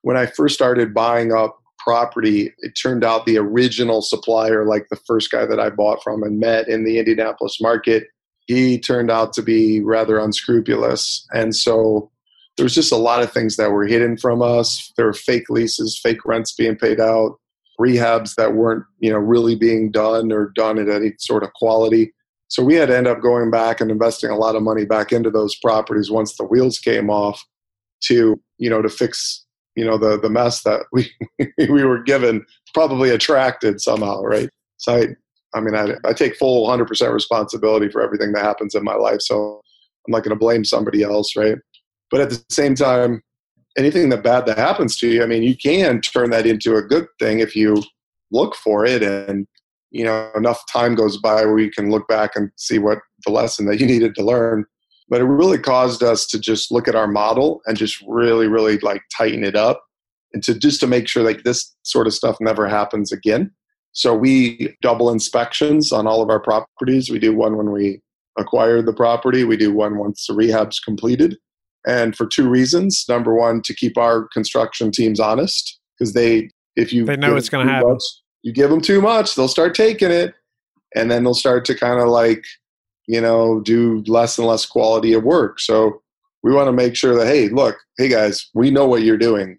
When 0.03 0.15
I 0.15 0.25
first 0.25 0.55
started 0.55 0.93
buying 0.93 1.33
up 1.33 1.59
property, 1.83 2.53
it 2.59 2.71
turned 2.71 3.03
out 3.03 3.25
the 3.25 3.37
original 3.37 4.01
supplier, 4.01 4.65
like 4.65 4.87
the 4.89 4.99
first 5.07 5.31
guy 5.31 5.45
that 5.45 5.59
I 5.59 5.69
bought 5.69 6.03
from 6.03 6.23
and 6.23 6.39
met 6.39 6.67
in 6.67 6.85
the 6.85 6.99
Indianapolis 6.99 7.59
market, 7.61 8.07
he 8.45 8.79
turned 8.79 9.11
out 9.11 9.33
to 9.33 9.41
be 9.41 9.81
rather 9.81 10.19
unscrupulous. 10.19 11.25
And 11.33 11.55
so 11.55 12.11
there 12.57 12.63
was 12.63 12.75
just 12.75 12.91
a 12.91 12.97
lot 12.97 13.23
of 13.23 13.31
things 13.31 13.57
that 13.57 13.71
were 13.71 13.85
hidden 13.85 14.17
from 14.17 14.41
us. 14.41 14.91
There 14.97 15.05
were 15.05 15.13
fake 15.13 15.49
leases, 15.49 15.99
fake 16.01 16.25
rents 16.25 16.53
being 16.53 16.75
paid 16.75 16.99
out, 16.99 17.39
rehabs 17.79 18.35
that 18.35 18.53
weren't, 18.53 18.83
you 18.99 19.11
know, 19.11 19.17
really 19.17 19.55
being 19.55 19.91
done 19.91 20.31
or 20.31 20.51
done 20.55 20.77
at 20.77 20.89
any 20.89 21.13
sort 21.17 21.43
of 21.43 21.53
quality. 21.53 22.13
So 22.49 22.63
we 22.63 22.75
had 22.75 22.89
to 22.89 22.97
end 22.97 23.07
up 23.07 23.21
going 23.21 23.49
back 23.49 23.81
and 23.81 23.89
investing 23.89 24.29
a 24.29 24.37
lot 24.37 24.55
of 24.55 24.61
money 24.61 24.85
back 24.85 25.11
into 25.11 25.31
those 25.31 25.55
properties 25.55 26.11
once 26.11 26.37
the 26.37 26.43
wheels 26.43 26.77
came 26.77 27.09
off 27.09 27.43
to, 28.03 28.39
you 28.57 28.69
know, 28.69 28.81
to 28.81 28.89
fix 28.89 29.45
you 29.75 29.85
know 29.85 29.97
the 29.97 30.19
the 30.19 30.29
mess 30.29 30.63
that 30.63 30.81
we 30.91 31.11
we 31.69 31.83
were 31.83 32.01
given 32.01 32.45
probably 32.73 33.09
attracted 33.09 33.81
somehow 33.81 34.21
right? 34.21 34.49
So 34.77 34.95
i 34.95 35.07
i 35.55 35.61
mean 35.61 35.75
i, 35.75 35.93
I 36.07 36.13
take 36.13 36.35
full 36.35 36.67
100% 36.67 37.13
responsibility 37.13 37.89
for 37.89 38.01
everything 38.01 38.31
that 38.33 38.43
happens 38.43 38.75
in 38.75 38.83
my 38.83 38.95
life 38.95 39.21
so 39.21 39.61
i'm 40.07 40.11
not 40.11 40.23
going 40.23 40.35
to 40.35 40.39
blame 40.39 40.65
somebody 40.65 41.03
else 41.03 41.35
right? 41.35 41.57
But 42.11 42.21
at 42.21 42.29
the 42.29 42.43
same 42.51 42.75
time 42.75 43.21
anything 43.77 44.09
that 44.09 44.23
bad 44.23 44.45
that 44.45 44.57
happens 44.57 44.97
to 44.97 45.07
you 45.07 45.23
i 45.23 45.25
mean 45.25 45.43
you 45.43 45.55
can 45.57 46.01
turn 46.01 46.29
that 46.31 46.45
into 46.45 46.75
a 46.75 46.81
good 46.81 47.07
thing 47.19 47.39
if 47.39 47.55
you 47.55 47.81
look 48.31 48.55
for 48.55 48.85
it 48.85 49.01
and 49.01 49.47
you 49.91 50.03
know 50.03 50.29
enough 50.35 50.61
time 50.71 50.95
goes 50.95 51.17
by 51.17 51.45
where 51.45 51.59
you 51.59 51.71
can 51.71 51.89
look 51.89 52.07
back 52.07 52.31
and 52.35 52.51
see 52.57 52.79
what 52.79 52.99
the 53.25 53.31
lesson 53.31 53.65
that 53.65 53.79
you 53.79 53.85
needed 53.85 54.13
to 54.15 54.23
learn 54.23 54.65
but 55.13 55.21
it 55.21 55.25
really 55.25 55.59
caused 55.59 56.01
us 56.01 56.25
to 56.27 56.39
just 56.39 56.71
look 56.71 56.87
at 56.87 56.95
our 56.95 57.07
model 57.07 57.61
and 57.65 57.77
just 57.77 58.03
really 58.07 58.47
really 58.47 58.77
like 58.79 59.03
tighten 59.15 59.43
it 59.43 59.55
up 59.55 59.83
and 60.33 60.43
to 60.43 60.57
just 60.57 60.79
to 60.79 60.87
make 60.87 61.07
sure 61.07 61.23
like 61.23 61.43
this 61.43 61.73
sort 61.83 62.07
of 62.07 62.13
stuff 62.13 62.37
never 62.41 62.67
happens 62.67 63.11
again 63.11 63.51
so 63.91 64.15
we 64.15 64.75
double 64.81 65.11
inspections 65.11 65.91
on 65.91 66.07
all 66.07 66.21
of 66.21 66.29
our 66.29 66.39
properties 66.39 67.09
we 67.09 67.19
do 67.19 67.35
one 67.35 67.57
when 67.57 67.71
we 67.71 68.01
acquire 68.37 68.81
the 68.81 68.93
property. 68.93 69.43
We 69.43 69.57
do 69.57 69.73
one 69.73 69.97
once 69.97 70.25
the 70.27 70.33
rehab's 70.33 70.79
completed. 70.79 71.37
And 71.85 72.15
for 72.15 72.25
two 72.25 72.47
reasons. 72.47 73.05
Number 73.09 73.35
one, 73.35 73.61
to 73.63 73.73
keep 73.73 73.97
our 73.97 74.27
construction 74.29 74.91
teams 74.91 75.19
honest, 75.19 75.79
because 75.97 76.13
they, 76.13 76.49
if 76.75 76.93
you 76.93 77.05
they 77.05 77.17
know 77.17 77.35
it's 77.35 77.49
going 77.49 77.67
to 77.67 77.73
happen. 77.73 77.91
Much, 77.91 78.03
you 78.41 78.53
give 78.53 78.69
them 78.69 78.81
too 78.81 79.01
much, 79.01 79.35
they'll 79.35 79.47
start 79.47 79.75
taking 79.75 80.11
it, 80.11 80.33
and 80.95 81.09
then 81.11 81.23
they'll 81.23 81.33
start 81.33 81.65
to 81.65 81.75
kind 81.75 81.99
of 81.99 82.09
like, 82.09 82.43
you 83.07 83.21
know, 83.21 83.61
do 83.61 84.03
less 84.07 84.37
and 84.37 84.47
less 84.47 84.65
quality 84.65 85.13
of 85.13 85.23
work. 85.23 85.59
So 85.59 86.01
we 86.41 86.53
want 86.53 86.67
to 86.67 86.73
make 86.73 86.95
sure 86.95 87.15
that 87.15 87.27
hey, 87.27 87.49
look, 87.49 87.77
hey 87.97 88.09
guys, 88.09 88.49
we 88.53 88.71
know 88.71 88.85
what 88.85 89.03
you're 89.03 89.17
doing. 89.17 89.57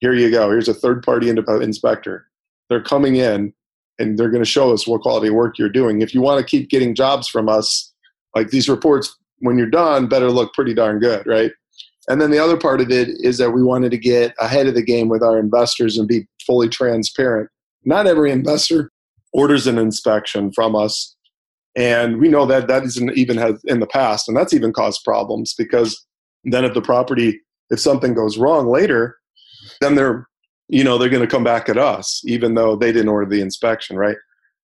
Here 0.00 0.12
you 0.12 0.30
go. 0.30 0.50
Here's 0.50 0.68
a 0.68 0.74
third 0.74 1.02
party 1.02 1.28
inspector. 1.28 2.26
They're 2.68 2.82
coming 2.82 3.16
in 3.16 3.52
and 3.98 4.18
they're 4.18 4.30
going 4.30 4.42
to 4.42 4.50
show 4.50 4.72
us 4.72 4.86
what 4.86 5.02
quality 5.02 5.28
of 5.28 5.34
work 5.34 5.58
you're 5.58 5.68
doing. 5.68 6.02
If 6.02 6.14
you 6.14 6.20
want 6.20 6.40
to 6.40 6.46
keep 6.46 6.68
getting 6.68 6.94
jobs 6.94 7.28
from 7.28 7.48
us, 7.48 7.92
like 8.34 8.50
these 8.50 8.68
reports, 8.68 9.16
when 9.38 9.56
you're 9.56 9.70
done, 9.70 10.06
better 10.06 10.30
look 10.30 10.52
pretty 10.54 10.74
darn 10.74 10.98
good, 10.98 11.26
right? 11.26 11.52
And 12.08 12.20
then 12.20 12.30
the 12.30 12.38
other 12.38 12.56
part 12.56 12.80
of 12.80 12.90
it 12.90 13.08
is 13.20 13.38
that 13.38 13.52
we 13.52 13.62
wanted 13.62 13.90
to 13.92 13.98
get 13.98 14.34
ahead 14.40 14.66
of 14.66 14.74
the 14.74 14.82
game 14.82 15.08
with 15.08 15.22
our 15.22 15.38
investors 15.38 15.96
and 15.96 16.06
be 16.06 16.26
fully 16.44 16.68
transparent. 16.68 17.48
Not 17.84 18.06
every 18.06 18.30
investor 18.30 18.90
orders 19.32 19.66
an 19.66 19.78
inspection 19.78 20.52
from 20.52 20.76
us. 20.76 21.16
And 21.76 22.18
we 22.18 22.28
know 22.28 22.46
that 22.46 22.68
that 22.68 22.84
isn't 22.84 23.16
even 23.16 23.36
has 23.36 23.60
in 23.64 23.80
the 23.80 23.86
past, 23.86 24.28
and 24.28 24.36
that's 24.36 24.54
even 24.54 24.72
caused 24.72 25.02
problems 25.04 25.54
because 25.54 26.04
then 26.44 26.64
if 26.64 26.74
the 26.74 26.82
property, 26.82 27.40
if 27.70 27.80
something 27.80 28.14
goes 28.14 28.38
wrong 28.38 28.68
later, 28.68 29.16
then 29.80 29.94
they're 29.94 30.28
you 30.68 30.84
know 30.84 30.96
they're 30.96 31.08
going 31.08 31.22
to 31.22 31.28
come 31.28 31.44
back 31.44 31.68
at 31.68 31.76
us 31.76 32.22
even 32.24 32.54
though 32.54 32.74
they 32.74 32.90
didn't 32.90 33.08
order 33.08 33.28
the 33.28 33.42
inspection 33.42 33.96
right? 33.96 34.16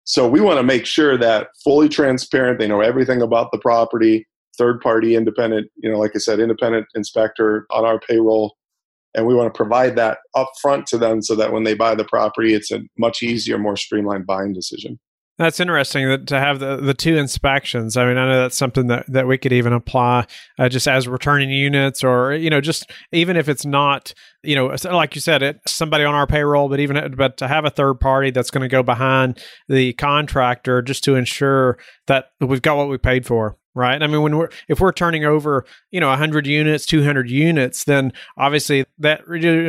So 0.04 0.28
we 0.28 0.42
want 0.42 0.58
to 0.58 0.64
make 0.64 0.86
sure 0.86 1.18
that 1.18 1.50
fully 1.64 1.90
transparent 1.90 2.60
they 2.60 2.68
know 2.68 2.82
everything 2.82 3.22
about 3.22 3.52
the 3.52 3.60
property 3.60 4.28
third 4.58 4.82
party 4.82 5.16
independent 5.16 5.70
you 5.78 5.92
know 5.92 5.98
like 5.98 6.12
i 6.16 6.20
said 6.20 6.40
independent 6.40 6.86
inspector 6.96 7.66
on 7.72 7.86
our 7.86 8.00
payroll. 8.00 8.56
And 9.14 9.28
we 9.28 9.36
want 9.36 9.54
to 9.54 9.58
provide 9.58 9.98
that 9.98 10.20
up 10.36 10.50
front 10.62 10.88
to 10.88 10.98
them 10.98 11.22
so 11.22 11.36
that 11.36 11.52
when 11.52 11.66
they 11.66 11.74
buy 11.74 11.96
the 11.96 12.06
property 12.06 12.54
it's 12.54 12.72
a 12.72 12.82
much 12.98 13.22
easier 13.22 13.58
more 13.58 13.76
streamlined 13.76 14.26
buying 14.26 14.54
decision 14.54 15.00
that's 15.38 15.60
interesting 15.60 16.08
that 16.08 16.28
to 16.28 16.40
have 16.40 16.60
the, 16.60 16.78
the 16.78 16.94
two 16.94 17.18
inspections. 17.18 17.98
I 17.98 18.06
mean, 18.06 18.18
I 18.18 18.28
know 18.28 18.42
that's 18.42 18.58
something 18.58 18.88
that, 18.88 19.06
that 19.08 19.28
we 19.28 19.38
could 19.38 19.54
even 19.54 19.74
apply 19.74 20.26
uh, 20.60 20.70
just 20.70 20.88
as 20.88 21.08
returning 21.08 21.50
units 21.50 22.04
or, 22.04 22.34
you 22.34 22.50
know, 22.50 22.62
just 22.62 22.92
even 23.12 23.38
if 23.38 23.50
it's 23.50 23.66
not, 23.66 24.14
you 24.44 24.56
know, 24.56 24.76
like 24.86 25.16
you 25.16 25.22
said, 25.22 25.42
it 25.42 25.60
somebody 25.66 26.04
on 26.04 26.14
our 26.14 26.28
payroll, 26.28 26.70
but 26.70 26.80
even, 26.80 27.16
but 27.16 27.38
to 27.38 27.48
have 27.48 27.66
a 27.66 27.70
third 27.70 27.96
party 27.96 28.30
that's 28.30 28.52
going 28.52 28.62
to 28.62 28.68
go 28.68 28.84
behind 28.84 29.40
the 29.68 29.94
contractor 29.94 30.82
just 30.82 31.04
to 31.06 31.16
ensure 31.16 31.78
that 32.08 32.32
we've 32.40 32.62
got 32.62 32.78
what 32.78 32.90
we 32.90 32.98
paid 32.98 33.26
for 33.26 33.58
right 33.74 34.04
i 34.04 34.08
mean 34.08 34.22
when 34.22 34.38
we're 34.38 34.50
if 34.68 34.82
we're 34.82 34.92
turning 34.92 35.24
over 35.24 35.66
you 35.92 36.00
know 36.02 36.10
100 36.10 36.46
units 36.46 36.86
200 36.86 37.30
units 37.30 37.86
then 37.86 38.12
obviously 38.38 38.86
that 39.00 39.22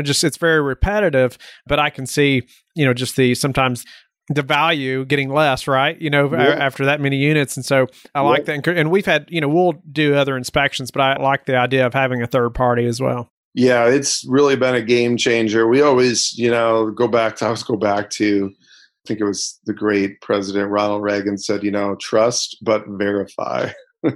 just 0.02 0.24
it's 0.24 0.36
very 0.38 0.60
repetitive 0.60 1.38
but 1.68 1.78
i 1.78 1.88
can 1.88 2.04
see 2.04 2.42
you 2.74 2.84
know 2.84 2.92
just 2.92 3.14
the 3.14 3.32
sometimes 3.34 3.84
the 4.34 4.42
value 4.42 5.04
getting 5.04 5.30
less, 5.30 5.66
right? 5.66 6.00
You 6.00 6.10
know, 6.10 6.30
yeah. 6.32 6.56
after 6.58 6.84
that 6.86 7.00
many 7.00 7.16
units. 7.16 7.56
And 7.56 7.64
so 7.64 7.86
I 8.14 8.20
like 8.20 8.44
that. 8.46 8.66
And 8.66 8.90
we've 8.90 9.06
had, 9.06 9.26
you 9.28 9.40
know, 9.40 9.48
we'll 9.48 9.74
do 9.90 10.14
other 10.14 10.36
inspections, 10.36 10.90
but 10.90 11.00
I 11.00 11.22
like 11.22 11.46
the 11.46 11.56
idea 11.56 11.86
of 11.86 11.94
having 11.94 12.22
a 12.22 12.26
third 12.26 12.50
party 12.50 12.86
as 12.86 13.00
well. 13.00 13.30
Yeah, 13.54 13.86
it's 13.86 14.24
really 14.26 14.56
been 14.56 14.74
a 14.74 14.82
game 14.82 15.16
changer. 15.16 15.68
We 15.68 15.82
always, 15.82 16.36
you 16.38 16.50
know, 16.50 16.90
go 16.90 17.06
back 17.06 17.36
to, 17.36 17.44
I 17.44 17.48
always 17.48 17.62
go 17.62 17.76
back 17.76 18.08
to, 18.10 18.50
I 18.50 19.08
think 19.08 19.20
it 19.20 19.24
was 19.24 19.60
the 19.66 19.74
great 19.74 20.20
President 20.20 20.70
Ronald 20.70 21.02
Reagan 21.02 21.36
said, 21.36 21.62
you 21.62 21.70
know, 21.70 21.96
trust 21.96 22.56
but 22.62 22.84
verify. 22.86 23.70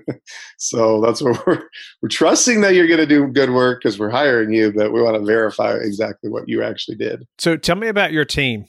so 0.59 1.01
that's 1.01 1.23
what 1.23 1.47
we're 1.47 1.63
we're 2.03 2.09
trusting 2.09 2.61
that 2.61 2.75
you're 2.75 2.89
going 2.89 2.99
to 2.99 3.07
do 3.07 3.29
good 3.29 3.51
work 3.51 3.81
because 3.81 3.99
we're 3.99 4.11
hiring 4.11 4.53
you, 4.53 4.73
but 4.73 4.93
we 4.93 5.03
want 5.03 5.17
to 5.17 5.25
verify 5.25 5.75
exactly 5.75 6.31
what 6.31 6.49
you 6.49 6.63
actually 6.63 6.97
did. 6.97 7.25
So 7.39 7.57
tell 7.57 7.77
me 7.77 7.89
about 7.89 8.13
your 8.13 8.25
team. 8.25 8.67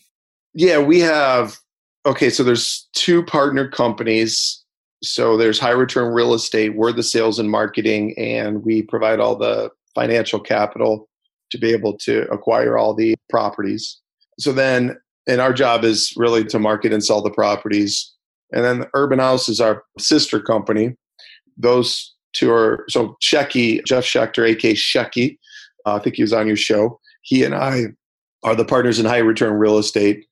Yeah, 0.54 0.80
we 0.80 1.00
have. 1.00 1.58
Okay, 2.06 2.30
so 2.30 2.44
there's 2.44 2.88
two 2.94 3.24
partner 3.24 3.68
companies. 3.68 4.64
So 5.04 5.38
there's 5.38 5.60
High 5.60 5.72
Return 5.72 6.14
Real 6.14 6.34
Estate. 6.34 6.76
We're 6.76 6.92
the 6.92 7.04
sales 7.04 7.38
and 7.38 7.52
marketing, 7.52 8.18
and 8.18 8.64
we 8.64 8.82
provide 8.82 9.20
all 9.20 9.36
the 9.36 9.70
financial 9.94 10.40
capital 10.40 11.08
to 11.52 11.58
be 11.58 11.72
able 11.72 11.98
to 11.98 12.22
acquire 12.32 12.78
all 12.78 12.94
the 12.94 13.16
properties. 13.30 14.00
So 14.40 14.52
then, 14.52 14.98
and 15.28 15.42
our 15.42 15.54
job 15.54 15.84
is 15.84 16.14
really 16.16 16.44
to 16.46 16.60
market 16.60 16.94
and 16.94 17.04
sell 17.04 17.22
the 17.22 17.32
properties. 17.32 18.14
And 18.52 18.64
then 18.64 18.80
the 18.80 18.90
Urban 18.94 19.20
House 19.20 19.50
is 19.50 19.60
our 19.60 19.84
sister 20.00 20.40
company. 20.40 20.96
Those 21.58 22.16
two 22.34 22.52
are 22.52 22.86
so 22.90 23.18
Shecky, 23.22 23.84
Jeff 23.86 24.04
Schechter, 24.04 24.48
aka 24.48 24.74
Shecky. 24.74 25.38
Uh, 25.86 25.96
I 25.96 26.00
think 26.00 26.16
he 26.16 26.22
was 26.22 26.34
on 26.34 26.48
your 26.48 26.56
show. 26.56 27.00
He 27.22 27.44
and 27.44 27.56
I 27.56 27.88
are 28.44 28.56
the 28.56 28.66
partners 28.66 29.00
in 29.00 29.06
high 29.06 29.18
return 29.18 29.54
real 29.54 29.78
estate 29.78 30.26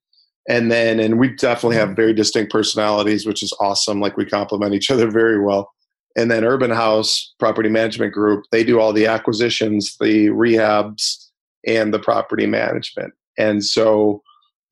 and 0.48 0.72
then 0.72 1.00
and 1.00 1.20
we 1.20 1.30
definitely 1.30 1.78
have 1.78 1.90
mm. 1.90 1.96
very 1.96 2.14
distinct 2.14 2.52
personalities 2.52 3.26
which 3.26 3.44
is 3.44 3.54
awesome. 3.60 4.00
Like 4.00 4.18
we 4.18 4.26
complement 4.26 4.74
each 4.74 4.92
other 4.92 5.10
very 5.10 5.40
well. 5.40 5.72
And 6.18 6.32
then 6.32 6.46
urban 6.46 6.72
house 6.72 7.34
property 7.40 7.70
management 7.70 8.14
group 8.14 8.46
they 8.52 8.64
do 8.64 8.80
all 8.80 8.94
the 8.94 9.08
acquisitions 9.08 9.96
the 10.00 10.28
rehabs 10.28 11.30
and 11.68 11.94
the 11.94 12.00
property 12.00 12.46
management. 12.46 13.14
And 13.38 13.64
so 13.64 14.22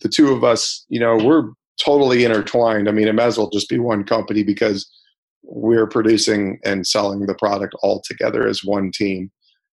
the 0.01 0.10
two 0.10 0.32
of 0.32 0.44
us 0.44 0.86
you 0.89 1.00
know 1.00 1.18
we're 1.18 1.50
totally 1.84 2.24
intertwined. 2.24 2.88
I 2.88 2.92
mean 2.92 3.08
it 3.08 3.15
might 3.15 3.25
as 3.25 3.38
well 3.38 3.50
just 3.50 3.70
be 3.70 3.80
one 3.80 4.03
company 4.03 4.44
because 4.44 4.89
we're 5.44 5.88
producing 5.88 6.60
and 6.63 6.88
selling 6.88 7.25
the 7.25 7.36
product 7.36 7.75
all 7.82 8.01
together 8.08 8.48
as 8.48 8.63
one 8.63 8.92
team. 8.92 9.32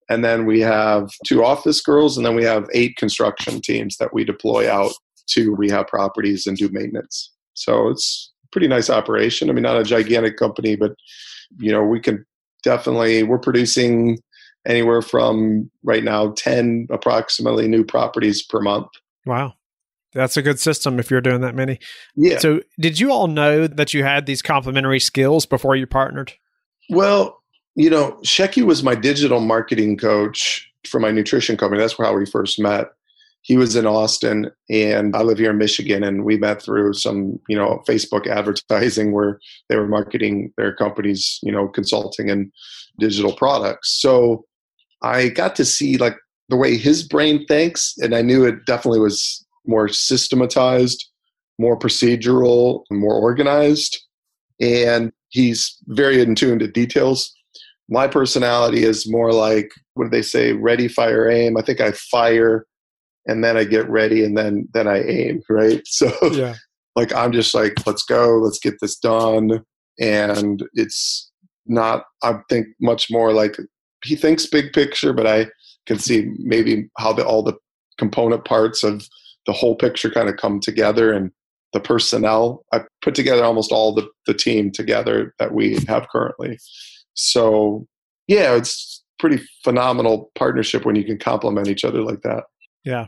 And 0.09 0.23
then 0.23 0.45
we 0.45 0.61
have 0.61 1.09
two 1.25 1.43
office 1.43 1.81
girls 1.81 2.15
and 2.15 2.25
then 2.25 2.35
we 2.35 2.43
have 2.45 2.69
eight 2.73 2.95
construction 2.95 3.59
teams 3.61 3.97
that 3.97 4.13
we 4.13 4.23
deploy 4.23 4.71
out 4.71 4.93
to 5.27 5.55
rehab 5.55 5.87
properties 5.87 6.47
and 6.47 6.57
do 6.57 6.69
maintenance. 6.69 7.31
So 7.53 7.89
it's 7.89 8.31
a 8.45 8.47
pretty 8.49 8.67
nice 8.67 8.89
operation. 8.89 9.49
I 9.49 9.53
mean, 9.53 9.63
not 9.63 9.79
a 9.79 9.83
gigantic 9.83 10.37
company, 10.37 10.75
but 10.75 10.93
you 11.59 11.71
know, 11.71 11.83
we 11.83 11.99
can 11.99 12.25
definitely 12.63 13.23
we're 13.23 13.37
producing 13.39 14.19
anywhere 14.65 15.01
from 15.01 15.71
right 15.83 16.03
now 16.03 16.33
10 16.35 16.87
approximately 16.91 17.67
new 17.67 17.83
properties 17.83 18.43
per 18.43 18.59
month. 18.59 18.87
Wow. 19.25 19.53
That's 20.13 20.37
a 20.37 20.41
good 20.41 20.59
system 20.59 20.99
if 20.99 21.11
you're 21.11 21.21
doing 21.21 21.41
that 21.41 21.55
many. 21.55 21.79
Yeah. 22.15 22.39
So, 22.39 22.61
did 22.79 22.99
you 22.99 23.11
all 23.11 23.27
know 23.27 23.67
that 23.67 23.93
you 23.93 24.03
had 24.03 24.25
these 24.25 24.41
complementary 24.41 24.99
skills 24.99 25.45
before 25.45 25.75
you 25.75 25.85
partnered? 25.85 26.33
Well, 26.89 27.43
you 27.75 27.89
know, 27.89 28.17
Shecky 28.23 28.63
was 28.63 28.83
my 28.83 28.95
digital 28.95 29.39
marketing 29.39 29.97
coach 29.97 30.71
for 30.85 30.99
my 30.99 31.11
nutrition 31.11 31.57
company. 31.57 31.81
That's 31.81 31.97
how 31.97 32.15
we 32.15 32.25
first 32.25 32.59
met 32.59 32.87
he 33.47 33.55
was 33.55 33.77
in 33.77 33.85
Austin 33.87 34.51
and 34.69 35.15
I 35.15 35.21
live 35.21 35.37
here 35.37 35.51
in 35.51 35.57
Michigan 35.57 36.03
and 36.03 36.25
we 36.25 36.35
met 36.37 36.61
through 36.61 36.93
some, 36.93 37.39
you 37.47 37.55
know, 37.55 37.81
Facebook 37.87 38.27
advertising 38.27 39.13
where 39.13 39.39
they 39.69 39.77
were 39.77 39.87
marketing 39.87 40.51
their 40.57 40.75
companies, 40.75 41.39
you 41.41 41.53
know, 41.53 41.69
consulting 41.69 42.29
and 42.29 42.51
digital 42.99 43.33
products. 43.33 44.01
So 44.01 44.43
I 45.01 45.29
got 45.29 45.55
to 45.55 45.63
see 45.63 45.97
like 45.97 46.17
the 46.49 46.57
way 46.57 46.75
his 46.75 47.07
brain 47.07 47.45
thinks 47.45 47.93
and 47.99 48.13
I 48.13 48.21
knew 48.21 48.43
it 48.43 48.65
definitely 48.65 48.99
was 48.99 49.45
more 49.65 49.87
systematized, 49.87 51.09
more 51.57 51.79
procedural, 51.79 52.83
more 52.91 53.15
organized 53.15 53.97
and 54.59 55.13
he's 55.29 55.77
very 55.85 56.21
in 56.21 56.35
tune 56.35 56.59
to 56.59 56.67
details. 56.67 57.33
My 57.87 58.09
personality 58.09 58.83
is 58.83 59.09
more 59.09 59.31
like 59.31 59.71
what 59.93 60.03
do 60.03 60.09
they 60.09 60.21
say 60.21 60.51
ready 60.51 60.89
fire 60.89 61.29
aim. 61.29 61.55
I 61.55 61.61
think 61.61 61.79
I 61.79 61.93
fire 61.93 62.65
and 63.27 63.43
then 63.43 63.57
I 63.57 63.63
get 63.63 63.89
ready 63.89 64.23
and 64.23 64.37
then 64.37 64.67
then 64.73 64.87
I 64.87 65.03
aim, 65.03 65.41
right? 65.49 65.81
So 65.87 66.11
yeah. 66.31 66.55
like 66.95 67.13
I'm 67.13 67.31
just 67.31 67.53
like, 67.53 67.85
let's 67.85 68.03
go, 68.03 68.37
let's 68.37 68.59
get 68.59 68.75
this 68.81 68.97
done. 68.97 69.63
And 69.99 70.63
it's 70.73 71.31
not 71.65 72.05
I 72.23 72.35
think 72.49 72.67
much 72.81 73.11
more 73.11 73.33
like 73.33 73.57
he 74.03 74.15
thinks 74.15 74.45
big 74.45 74.73
picture, 74.73 75.13
but 75.13 75.27
I 75.27 75.47
can 75.85 75.99
see 75.99 76.31
maybe 76.37 76.89
how 76.97 77.13
the 77.13 77.25
all 77.25 77.43
the 77.43 77.57
component 77.97 78.45
parts 78.45 78.83
of 78.83 79.07
the 79.45 79.53
whole 79.53 79.75
picture 79.75 80.11
kind 80.11 80.29
of 80.29 80.37
come 80.37 80.59
together 80.59 81.13
and 81.13 81.31
the 81.73 81.79
personnel. 81.79 82.63
I 82.73 82.81
put 83.01 83.15
together 83.15 83.43
almost 83.43 83.71
all 83.71 83.93
the, 83.93 84.07
the 84.25 84.33
team 84.33 84.71
together 84.71 85.33
that 85.39 85.53
we 85.53 85.79
have 85.87 86.07
currently. 86.09 86.59
So 87.13 87.87
yeah, 88.27 88.55
it's 88.55 89.03
pretty 89.19 89.43
phenomenal 89.63 90.31
partnership 90.35 90.85
when 90.85 90.95
you 90.95 91.03
can 91.03 91.17
complement 91.17 91.67
each 91.67 91.83
other 91.83 92.01
like 92.01 92.21
that. 92.21 92.43
Yeah. 92.83 93.07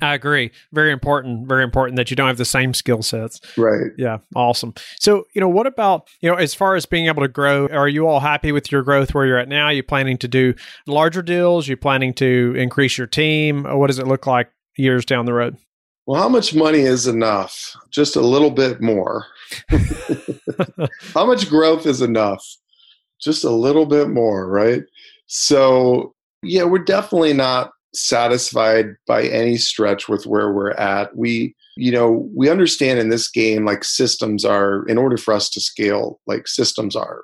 I 0.00 0.14
agree. 0.14 0.52
Very 0.72 0.92
important. 0.92 1.48
Very 1.48 1.64
important 1.64 1.96
that 1.96 2.10
you 2.10 2.16
don't 2.16 2.28
have 2.28 2.36
the 2.36 2.44
same 2.44 2.72
skill 2.72 3.02
sets. 3.02 3.40
Right. 3.56 3.90
Yeah. 3.96 4.18
Awesome. 4.36 4.74
So, 5.00 5.24
you 5.34 5.40
know, 5.40 5.48
what 5.48 5.66
about, 5.66 6.08
you 6.20 6.30
know, 6.30 6.36
as 6.36 6.54
far 6.54 6.76
as 6.76 6.86
being 6.86 7.06
able 7.06 7.22
to 7.22 7.28
grow, 7.28 7.66
are 7.66 7.88
you 7.88 8.06
all 8.06 8.20
happy 8.20 8.52
with 8.52 8.70
your 8.70 8.82
growth 8.82 9.12
where 9.12 9.26
you're 9.26 9.38
at 9.38 9.48
now? 9.48 9.66
Are 9.66 9.72
you 9.72 9.82
planning 9.82 10.16
to 10.18 10.28
do 10.28 10.54
larger 10.86 11.22
deals? 11.22 11.68
Are 11.68 11.72
you 11.72 11.76
planning 11.76 12.14
to 12.14 12.54
increase 12.56 12.96
your 12.96 13.08
team? 13.08 13.64
What 13.64 13.88
does 13.88 13.98
it 13.98 14.06
look 14.06 14.26
like 14.26 14.50
years 14.76 15.04
down 15.04 15.26
the 15.26 15.34
road? 15.34 15.56
Well, 16.06 16.22
how 16.22 16.28
much 16.28 16.54
money 16.54 16.80
is 16.80 17.06
enough? 17.06 17.76
Just 17.90 18.14
a 18.16 18.20
little 18.20 18.50
bit 18.50 18.80
more. 18.80 19.26
how 21.12 21.26
much 21.26 21.50
growth 21.50 21.86
is 21.86 22.00
enough? 22.00 22.42
Just 23.20 23.42
a 23.42 23.50
little 23.50 23.84
bit 23.84 24.08
more, 24.08 24.48
right? 24.48 24.82
So, 25.26 26.14
yeah, 26.42 26.64
we're 26.64 26.78
definitely 26.78 27.32
not 27.32 27.72
satisfied 27.98 28.94
by 29.06 29.24
any 29.24 29.56
stretch 29.56 30.08
with 30.08 30.26
where 30.26 30.52
we're 30.52 30.72
at. 30.72 31.16
We, 31.16 31.54
you 31.76 31.92
know, 31.92 32.28
we 32.34 32.48
understand 32.48 32.98
in 32.98 33.08
this 33.08 33.28
game, 33.28 33.64
like 33.64 33.84
systems 33.84 34.44
are, 34.44 34.84
in 34.86 34.98
order 34.98 35.16
for 35.16 35.34
us 35.34 35.50
to 35.50 35.60
scale, 35.60 36.20
like 36.26 36.46
systems 36.48 36.94
are, 36.94 37.22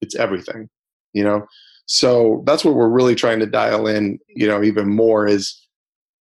it's 0.00 0.16
everything, 0.16 0.68
you 1.12 1.24
know? 1.24 1.46
So 1.86 2.42
that's 2.46 2.64
what 2.64 2.74
we're 2.74 2.88
really 2.88 3.14
trying 3.14 3.38
to 3.40 3.46
dial 3.46 3.86
in, 3.86 4.18
you 4.28 4.48
know, 4.48 4.62
even 4.62 4.88
more 4.88 5.26
is, 5.26 5.60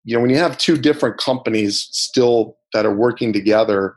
you 0.03 0.15
know, 0.15 0.21
when 0.21 0.29
you 0.29 0.37
have 0.37 0.57
two 0.57 0.77
different 0.77 1.17
companies 1.17 1.87
still 1.91 2.57
that 2.73 2.85
are 2.85 2.95
working 2.95 3.33
together, 3.33 3.95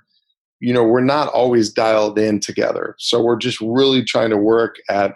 you 0.61 0.73
know, 0.73 0.85
we're 0.85 1.01
not 1.01 1.29
always 1.29 1.71
dialed 1.71 2.19
in 2.19 2.41
together. 2.41 2.95
So 2.99 3.23
we're 3.23 3.37
just 3.37 3.61
really 3.61 4.03
trying 4.03 4.31
to 4.31 4.39
work 4.39 4.77
at 4.89 5.15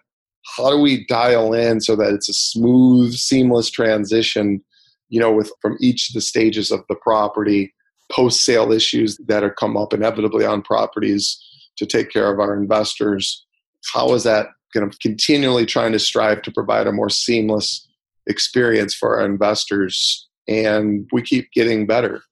how 0.57 0.71
do 0.71 0.79
we 0.79 1.07
dial 1.07 1.55
in 1.55 1.81
so 1.81 1.97
that 1.97 2.13
it's 2.13 2.29
a 2.29 2.35
smooth, 2.35 3.15
seamless 3.15 3.71
transition 3.71 4.63
you 5.13 5.21
know, 5.21 5.31
with 5.31 5.53
from 5.61 5.77
each 5.79 6.09
of 6.09 6.15
the 6.15 6.23
stages 6.23 6.71
of 6.71 6.81
the 6.89 6.95
property, 6.95 7.75
post 8.11 8.43
sale 8.45 8.73
issues 8.73 9.19
that 9.29 9.45
are 9.45 9.53
come 9.53 9.77
up 9.77 9.93
inevitably 9.93 10.47
on 10.47 10.63
properties 10.63 11.39
to 11.77 11.85
take 11.85 12.11
care 12.11 12.33
of 12.33 12.41
our 12.41 12.57
investors. 12.57 13.45
How 13.93 14.15
is 14.15 14.25
that 14.25 14.47
going 14.73 14.91
to 14.91 14.99
continually 14.99 15.67
trying 15.67 15.93
to 15.93 15.99
strive 15.99 16.41
to 16.43 16.51
provide 16.51 16.87
a 16.87 16.93
more 16.93 17.11
seamless 17.11 17.87
experience 18.27 18.95
for 18.95 19.21
our 19.21 19.27
investors? 19.27 20.29
And 20.49 21.07
we 21.13 21.21
keep 21.21 21.53
getting 21.53 21.87
better. 21.87 22.23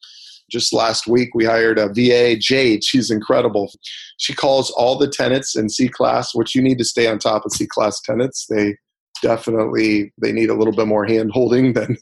Just 0.50 0.72
last 0.72 1.06
week, 1.06 1.34
we 1.34 1.44
hired 1.44 1.78
a 1.78 1.88
VA, 1.88 2.34
Jade. 2.38 2.82
She's 2.82 3.10
incredible. 3.10 3.70
She 4.16 4.34
calls 4.34 4.70
all 4.70 4.96
the 4.96 5.06
tenants 5.06 5.54
in 5.54 5.68
C 5.68 5.90
class, 5.90 6.34
which 6.34 6.54
you 6.54 6.62
need 6.62 6.78
to 6.78 6.84
stay 6.84 7.06
on 7.08 7.18
top 7.18 7.44
of 7.44 7.52
C 7.52 7.66
class 7.66 8.00
tenants. 8.00 8.46
They 8.46 8.76
definitely 9.22 10.12
they 10.20 10.32
need 10.32 10.50
a 10.50 10.54
little 10.54 10.74
bit 10.74 10.86
more 10.86 11.04
hand 11.04 11.30
holding 11.32 11.72
than 11.74 11.96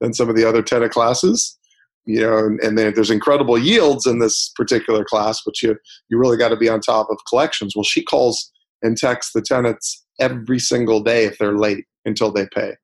than 0.00 0.14
some 0.14 0.28
of 0.28 0.36
the 0.36 0.48
other 0.48 0.62
tenant 0.62 0.92
classes. 0.92 1.58
You 2.04 2.20
know 2.20 2.38
and, 2.38 2.60
and 2.60 2.78
there's 2.78 3.12
incredible 3.12 3.56
yields 3.56 4.06
in 4.06 4.18
this 4.18 4.52
particular 4.56 5.04
class 5.04 5.40
but 5.44 5.62
you 5.62 5.76
you 6.08 6.18
really 6.18 6.36
got 6.36 6.48
to 6.48 6.56
be 6.56 6.68
on 6.68 6.80
top 6.80 7.08
of 7.10 7.18
collections. 7.28 7.74
Well 7.76 7.84
she 7.84 8.02
calls 8.02 8.50
and 8.82 8.96
texts 8.96 9.32
the 9.32 9.42
tenants 9.42 10.04
every 10.20 10.58
single 10.58 11.00
day 11.00 11.24
if 11.24 11.38
they're 11.38 11.56
late 11.56 11.84
until 12.04 12.32
they 12.32 12.46
pay. 12.52 12.74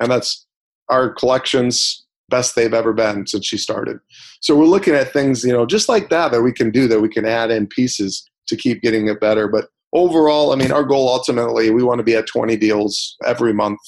And 0.00 0.10
that's 0.10 0.46
our 0.88 1.10
collections 1.10 2.06
best 2.30 2.56
they've 2.56 2.72
ever 2.72 2.94
been 2.94 3.26
since 3.26 3.46
she 3.46 3.58
started. 3.58 3.98
So 4.40 4.56
we're 4.56 4.64
looking 4.64 4.94
at 4.94 5.12
things 5.12 5.44
you 5.44 5.52
know 5.52 5.66
just 5.66 5.88
like 5.88 6.08
that 6.08 6.32
that 6.32 6.42
we 6.42 6.52
can 6.52 6.70
do 6.70 6.88
that 6.88 7.00
we 7.00 7.10
can 7.10 7.26
add 7.26 7.50
in 7.50 7.66
pieces 7.66 8.26
to 8.48 8.56
keep 8.56 8.82
getting 8.82 9.08
it 9.08 9.20
better 9.20 9.46
but 9.48 9.66
overall, 9.92 10.52
I 10.52 10.56
mean, 10.56 10.72
our 10.72 10.84
goal 10.84 11.08
ultimately, 11.08 11.70
we 11.70 11.82
want 11.82 11.98
to 11.98 12.04
be 12.04 12.14
at 12.14 12.26
20 12.26 12.56
deals 12.56 13.16
every 13.24 13.52
month 13.52 13.80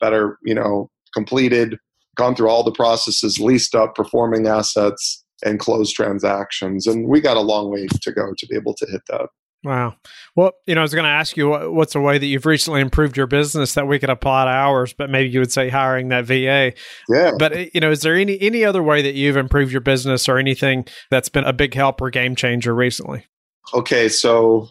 that 0.00 0.12
are, 0.12 0.38
you 0.42 0.54
know, 0.54 0.90
completed, 1.14 1.76
gone 2.16 2.34
through 2.34 2.48
all 2.48 2.62
the 2.62 2.72
processes, 2.72 3.38
leased 3.38 3.74
up, 3.74 3.94
performing 3.94 4.46
assets, 4.46 5.24
and 5.44 5.58
closed 5.58 5.94
transactions. 5.94 6.86
And 6.86 7.08
we 7.08 7.20
got 7.20 7.36
a 7.36 7.40
long 7.40 7.70
way 7.70 7.86
to 7.86 8.12
go 8.12 8.32
to 8.36 8.46
be 8.46 8.56
able 8.56 8.74
to 8.74 8.86
hit 8.86 9.02
that. 9.08 9.28
Wow. 9.62 9.96
Well, 10.36 10.52
you 10.66 10.74
know, 10.74 10.80
I 10.80 10.84
was 10.84 10.94
going 10.94 11.04
to 11.04 11.10
ask 11.10 11.36
you 11.36 11.50
what's 11.50 11.94
a 11.94 12.00
way 12.00 12.16
that 12.16 12.24
you've 12.24 12.46
recently 12.46 12.80
improved 12.80 13.16
your 13.16 13.26
business 13.26 13.74
that 13.74 13.86
we 13.86 13.98
could 13.98 14.08
apply 14.08 14.44
to 14.44 14.50
ours, 14.50 14.94
but 14.94 15.10
maybe 15.10 15.28
you 15.28 15.38
would 15.38 15.52
say 15.52 15.68
hiring 15.68 16.08
that 16.08 16.24
VA. 16.24 16.72
Yeah. 17.10 17.32
But 17.38 17.52
eh, 17.52 17.66
you 17.74 17.80
know, 17.80 17.90
is 17.90 18.00
there 18.00 18.16
any 18.16 18.40
any 18.40 18.64
other 18.64 18.82
way 18.82 19.02
that 19.02 19.14
you've 19.14 19.36
improved 19.36 19.70
your 19.70 19.82
business 19.82 20.30
or 20.30 20.38
anything 20.38 20.86
that's 21.10 21.28
been 21.28 21.44
a 21.44 21.52
big 21.52 21.74
help 21.74 22.00
or 22.00 22.08
game 22.08 22.34
changer 22.34 22.74
recently? 22.74 23.26
Okay, 23.74 24.08
so 24.08 24.70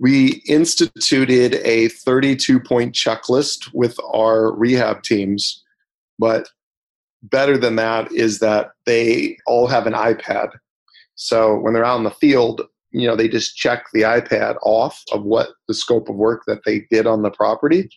we 0.00 0.42
instituted 0.48 1.56
a 1.56 1.88
32 1.88 2.58
point 2.58 2.94
checklist 2.94 3.72
with 3.72 3.96
our 4.12 4.52
rehab 4.52 5.02
teams 5.02 5.62
but 6.18 6.48
better 7.22 7.56
than 7.58 7.76
that 7.76 8.10
is 8.12 8.38
that 8.38 8.70
they 8.86 9.36
all 9.46 9.66
have 9.66 9.86
an 9.86 9.92
ipad. 9.92 10.50
So 11.14 11.58
when 11.58 11.74
they're 11.74 11.84
out 11.84 11.98
in 11.98 12.04
the 12.04 12.10
field 12.10 12.62
you 12.92 13.06
know 13.06 13.14
they 13.14 13.28
just 13.28 13.56
check 13.56 13.84
the 13.92 14.02
ipad 14.02 14.56
off 14.62 15.00
of 15.12 15.22
what 15.22 15.50
the 15.68 15.74
scope 15.74 16.08
of 16.08 16.16
work 16.16 16.42
that 16.46 16.64
they 16.64 16.86
did 16.90 17.06
on 17.06 17.22
the 17.22 17.30
property. 17.30 17.88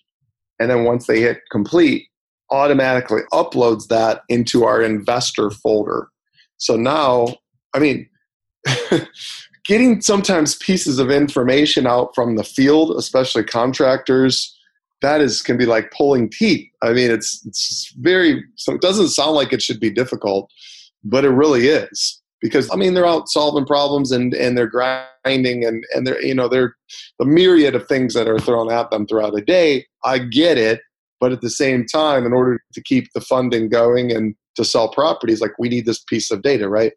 And 0.59 0.69
then 0.69 0.83
once 0.83 1.07
they 1.07 1.21
hit 1.21 1.39
complete 1.51 2.07
automatically 2.51 3.21
uploads 3.31 3.87
that 3.87 4.21
into 4.29 4.65
our 4.65 4.83
investor 4.83 5.49
folder. 5.49 6.09
So 6.57 6.75
now 6.75 7.27
i 7.73 7.79
mean 7.79 8.09
getting 9.65 10.01
sometimes 10.01 10.55
pieces 10.55 10.99
of 10.99 11.09
information 11.09 11.87
out 11.87 12.13
from 12.13 12.35
the 12.35 12.43
field, 12.43 12.95
especially 12.97 13.43
contractors, 13.43 14.57
that 15.01 15.21
is 15.21 15.41
can 15.41 15.57
be 15.57 15.65
like 15.65 15.91
pulling 15.91 16.29
teeth. 16.29 16.69
I 16.81 16.93
mean, 16.93 17.11
it's 17.11 17.45
it's 17.45 17.93
very 17.99 18.43
so 18.55 18.73
it 18.73 18.81
doesn't 18.81 19.09
sound 19.09 19.35
like 19.35 19.53
it 19.53 19.61
should 19.61 19.79
be 19.79 19.89
difficult, 19.89 20.51
but 21.03 21.25
it 21.25 21.29
really 21.29 21.67
is 21.67 22.21
because 22.41 22.69
I 22.71 22.75
mean 22.75 22.93
they're 22.93 23.05
out 23.05 23.29
solving 23.29 23.65
problems 23.65 24.11
and 24.11 24.33
and 24.33 24.57
they're 24.57 24.67
grinding 24.67 25.65
and 25.65 25.83
and 25.93 26.07
they're 26.07 26.21
you 26.21 26.33
know 26.33 26.47
they're 26.47 26.75
the 27.19 27.25
myriad 27.25 27.75
of 27.75 27.87
things 27.87 28.13
that 28.13 28.27
are 28.27 28.39
thrown 28.39 28.71
at 28.71 28.91
them 28.91 29.05
throughout 29.05 29.37
a 29.37 29.41
day. 29.41 29.85
I 30.03 30.19
get 30.19 30.57
it, 30.57 30.81
but 31.19 31.31
at 31.31 31.41
the 31.41 31.49
same 31.49 31.85
time, 31.85 32.25
in 32.25 32.33
order 32.33 32.61
to 32.73 32.81
keep 32.81 33.07
the 33.13 33.21
funding 33.21 33.69
going 33.69 34.11
and 34.11 34.35
to 34.55 34.63
sell 34.63 34.89
properties, 34.89 35.41
like 35.41 35.57
we 35.57 35.69
need 35.69 35.85
this 35.85 36.03
piece 36.03 36.31
of 36.31 36.43
data, 36.43 36.69
right? 36.69 36.93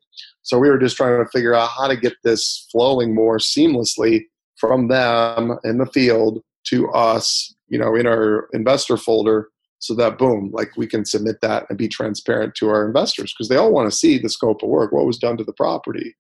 So 0.47 0.61
we 0.61 0.71
were 0.71 0.79
just 0.79 0.97
trying 0.97 1.19
to 1.19 1.29
figure 1.31 1.55
out 1.55 1.71
how 1.77 1.89
to 1.89 1.97
get 1.97 2.15
this 2.23 2.69
flowing 2.71 3.13
more 3.13 3.39
seamlessly 3.39 4.27
from 4.55 4.87
them 4.87 5.59
in 5.65 5.79
the 5.79 5.87
field 5.87 6.41
to 6.69 6.89
us, 6.91 7.53
you 7.67 7.77
know, 7.77 7.97
in 7.97 8.07
our 8.07 8.49
investor 8.53 8.97
folder 8.97 9.49
so 9.81 9.93
that 9.97 10.19
boom, 10.19 10.51
like 10.53 10.71
we 10.77 10.87
can 10.87 11.05
submit 11.05 11.41
that 11.43 11.67
and 11.69 11.77
be 11.77 11.89
transparent 11.89 12.55
to 12.55 12.69
our 12.69 12.87
investors 12.87 13.35
because 13.35 13.49
they 13.49 13.57
all 13.57 13.73
want 13.73 13.91
to 13.91 13.97
see 13.97 14.19
the 14.19 14.29
scope 14.29 14.63
of 14.63 14.69
work, 14.69 14.93
what 14.93 15.05
was 15.05 15.19
done 15.19 15.37
to 15.37 15.43
the 15.43 15.53
property. 15.53 16.15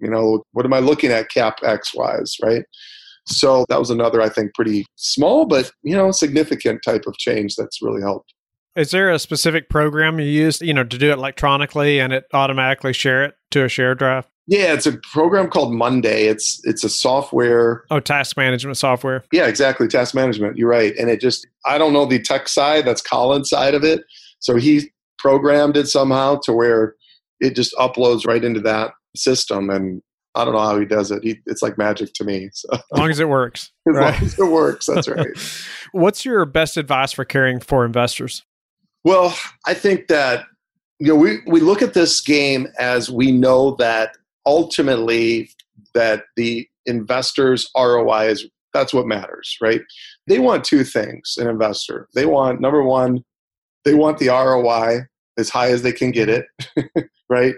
You 0.00 0.10
know, 0.10 0.42
what 0.52 0.66
am 0.66 0.72
I 0.72 0.80
looking 0.80 1.12
at 1.12 1.30
capex 1.30 1.94
wise, 1.94 2.34
right? 2.42 2.64
So 3.26 3.64
that 3.68 3.78
was 3.78 3.90
another, 3.90 4.20
I 4.20 4.28
think, 4.28 4.54
pretty 4.54 4.86
small 4.96 5.46
but 5.46 5.70
you 5.84 5.94
know 5.94 6.10
significant 6.10 6.80
type 6.84 7.04
of 7.06 7.16
change 7.16 7.54
that's 7.54 7.80
really 7.80 8.02
helped. 8.02 8.34
Is 8.78 8.92
there 8.92 9.10
a 9.10 9.18
specific 9.18 9.68
program 9.68 10.20
you 10.20 10.26
use, 10.26 10.60
you 10.60 10.72
know, 10.72 10.84
to 10.84 10.98
do 10.98 11.10
it 11.10 11.18
electronically 11.18 11.98
and 11.98 12.12
it 12.12 12.26
automatically 12.32 12.92
share 12.92 13.24
it 13.24 13.34
to 13.50 13.64
a 13.64 13.68
share 13.68 13.96
drive? 13.96 14.24
Yeah, 14.46 14.72
it's 14.72 14.86
a 14.86 14.96
program 15.12 15.50
called 15.50 15.74
Monday. 15.74 16.26
It's 16.26 16.60
it's 16.64 16.84
a 16.84 16.88
software. 16.88 17.84
Oh, 17.90 17.98
task 17.98 18.36
management 18.36 18.76
software. 18.76 19.24
Yeah, 19.32 19.48
exactly. 19.48 19.88
Task 19.88 20.14
management. 20.14 20.56
You're 20.56 20.70
right. 20.70 20.96
And 20.96 21.10
it 21.10 21.20
just 21.20 21.44
I 21.66 21.76
don't 21.76 21.92
know 21.92 22.06
the 22.06 22.22
tech 22.22 22.48
side. 22.48 22.86
That's 22.86 23.02
Colin's 23.02 23.50
side 23.50 23.74
of 23.74 23.82
it. 23.82 24.04
So 24.38 24.54
he 24.54 24.92
programmed 25.18 25.76
it 25.76 25.88
somehow 25.88 26.38
to 26.44 26.52
where 26.52 26.94
it 27.40 27.56
just 27.56 27.74
uploads 27.74 28.28
right 28.28 28.44
into 28.44 28.60
that 28.60 28.92
system. 29.16 29.70
And 29.70 30.02
I 30.36 30.44
don't 30.44 30.54
know 30.54 30.60
how 30.60 30.78
he 30.78 30.86
does 30.86 31.10
it. 31.10 31.24
He, 31.24 31.40
it's 31.46 31.62
like 31.62 31.76
magic 31.76 32.12
to 32.14 32.24
me. 32.24 32.48
So. 32.52 32.68
As 32.72 32.80
long 32.96 33.10
as 33.10 33.18
it 33.18 33.28
works. 33.28 33.72
as 33.88 33.96
right? 33.96 34.14
long 34.14 34.22
as 34.22 34.38
it 34.38 34.50
works. 34.50 34.86
That's 34.86 35.08
right. 35.08 35.26
What's 35.92 36.24
your 36.24 36.44
best 36.44 36.76
advice 36.76 37.12
for 37.12 37.24
caring 37.24 37.58
for 37.58 37.84
investors? 37.84 38.44
Well, 39.04 39.36
I 39.66 39.74
think 39.74 40.08
that 40.08 40.44
you 40.98 41.08
know 41.08 41.16
we, 41.16 41.38
we 41.46 41.60
look 41.60 41.82
at 41.82 41.94
this 41.94 42.20
game 42.20 42.68
as 42.78 43.10
we 43.10 43.32
know 43.32 43.76
that 43.76 44.16
ultimately 44.46 45.50
that 45.94 46.24
the 46.36 46.68
investors 46.86 47.70
ROI 47.76 48.28
is 48.28 48.46
that's 48.74 48.92
what 48.92 49.06
matters, 49.06 49.56
right? 49.60 49.80
They 50.26 50.38
want 50.38 50.64
two 50.64 50.84
things 50.84 51.36
an 51.38 51.48
investor. 51.48 52.08
They 52.14 52.26
want 52.26 52.60
number 52.60 52.82
one, 52.82 53.24
they 53.84 53.94
want 53.94 54.18
the 54.18 54.28
ROI 54.28 55.06
as 55.38 55.48
high 55.48 55.70
as 55.70 55.82
they 55.82 55.92
can 55.92 56.10
get 56.10 56.28
it, 56.28 56.46
right? 57.28 57.54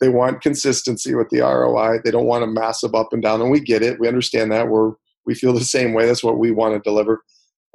They 0.00 0.08
want 0.08 0.42
consistency 0.42 1.14
with 1.14 1.28
the 1.30 1.40
ROI. 1.40 1.98
They 2.04 2.10
don't 2.10 2.26
want 2.26 2.44
a 2.44 2.46
massive 2.46 2.94
up 2.94 3.12
and 3.12 3.22
down, 3.22 3.40
and 3.40 3.50
we 3.50 3.60
get 3.60 3.82
it. 3.82 3.98
We 3.98 4.08
understand 4.08 4.52
that. 4.52 4.68
We're 4.68 4.92
we 5.24 5.34
feel 5.34 5.52
the 5.52 5.60
same 5.60 5.92
way. 5.92 6.06
That's 6.06 6.22
what 6.22 6.38
we 6.38 6.52
want 6.52 6.74
to 6.74 6.88
deliver. 6.88 7.22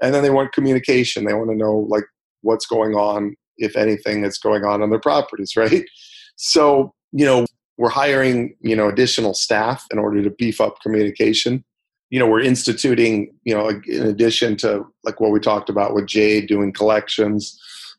And 0.01 0.13
then 0.15 0.23
they 0.23 0.29
want 0.29 0.53
communication. 0.53 1.25
They 1.25 1.33
want 1.33 1.49
to 1.49 1.55
know 1.55 1.85
like 1.89 2.05
what's 2.41 2.65
going 2.65 2.93
on, 2.93 3.35
if 3.57 3.75
anything, 3.75 4.21
that's 4.21 4.37
going 4.37 4.63
on 4.63 4.81
on 4.81 4.89
their 4.89 4.99
properties, 4.99 5.53
right? 5.57 5.85
So, 6.35 6.93
you 7.11 7.25
know, 7.25 7.45
we're 7.77 7.89
hiring, 7.89 8.55
you 8.61 8.75
know, 8.75 8.89
additional 8.89 9.33
staff 9.33 9.85
in 9.91 9.99
order 9.99 10.21
to 10.21 10.29
beef 10.29 10.61
up 10.61 10.79
communication. 10.81 11.63
You 12.09 12.19
know, 12.19 12.27
we're 12.27 12.41
instituting, 12.41 13.33
you 13.43 13.55
know, 13.55 13.69
in 13.69 14.05
addition 14.05 14.57
to 14.57 14.85
like 15.03 15.19
what 15.19 15.31
we 15.31 15.39
talked 15.39 15.69
about 15.69 15.95
with 15.95 16.07
Jade 16.07 16.47
doing 16.47 16.73
collections, 16.73 17.57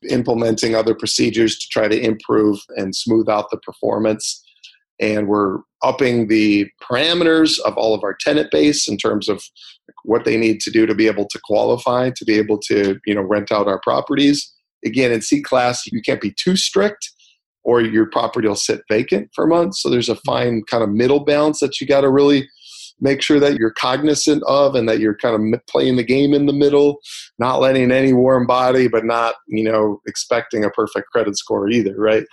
implementing 0.09 0.75
other 0.75 0.93
procedures 0.93 1.57
to 1.57 1.67
try 1.69 1.87
to 1.87 1.99
improve 1.99 2.59
and 2.77 2.95
smooth 2.95 3.27
out 3.27 3.49
the 3.49 3.57
performance. 3.57 4.42
And 5.03 5.27
we're 5.27 5.59
upping 5.81 6.27
the 6.27 6.69
parameters 6.81 7.59
of 7.59 7.77
all 7.77 7.93
of 7.93 8.03
our 8.03 8.15
tenant 8.19 8.49
base 8.51 8.87
in 8.87 8.97
terms 8.97 9.27
of 9.27 9.43
what 10.05 10.23
they 10.23 10.37
need 10.37 10.61
to 10.61 10.71
do 10.71 10.85
to 10.85 10.95
be 10.95 11.07
able 11.07 11.27
to 11.27 11.39
qualify 11.43 12.09
to 12.15 12.25
be 12.25 12.35
able 12.35 12.57
to 12.57 12.97
you 13.05 13.13
know 13.13 13.21
rent 13.21 13.51
out 13.51 13.67
our 13.67 13.81
properties 13.81 14.49
again 14.85 15.11
in 15.11 15.21
c 15.21 15.41
class 15.41 15.85
you 15.87 16.01
can't 16.01 16.21
be 16.21 16.33
too 16.37 16.55
strict 16.55 17.09
or 17.63 17.81
your 17.81 18.05
property 18.05 18.47
will 18.47 18.55
sit 18.55 18.81
vacant 18.89 19.29
for 19.33 19.47
months. 19.47 19.81
So 19.81 19.89
there's 19.89 20.09
a 20.09 20.15
fine 20.17 20.63
kind 20.69 20.83
of 20.83 20.89
middle 20.89 21.23
balance 21.23 21.59
that 21.61 21.79
you 21.79 21.87
got 21.87 22.01
to 22.01 22.09
really 22.09 22.47
make 22.99 23.21
sure 23.21 23.39
that 23.39 23.55
you're 23.55 23.71
cognizant 23.71 24.43
of 24.47 24.75
and 24.75 24.87
that 24.87 24.99
you're 24.99 25.17
kind 25.17 25.53
of 25.53 25.59
playing 25.67 25.95
the 25.95 26.03
game 26.03 26.33
in 26.33 26.45
the 26.45 26.53
middle, 26.53 26.99
not 27.39 27.59
letting 27.59 27.91
any 27.91 28.13
warm 28.13 28.45
body, 28.45 28.87
but 28.87 29.05
not, 29.05 29.35
you 29.47 29.63
know, 29.63 29.99
expecting 30.05 30.63
a 30.63 30.69
perfect 30.69 31.09
credit 31.11 31.37
score 31.37 31.69
either, 31.69 31.95
right? 31.97 32.25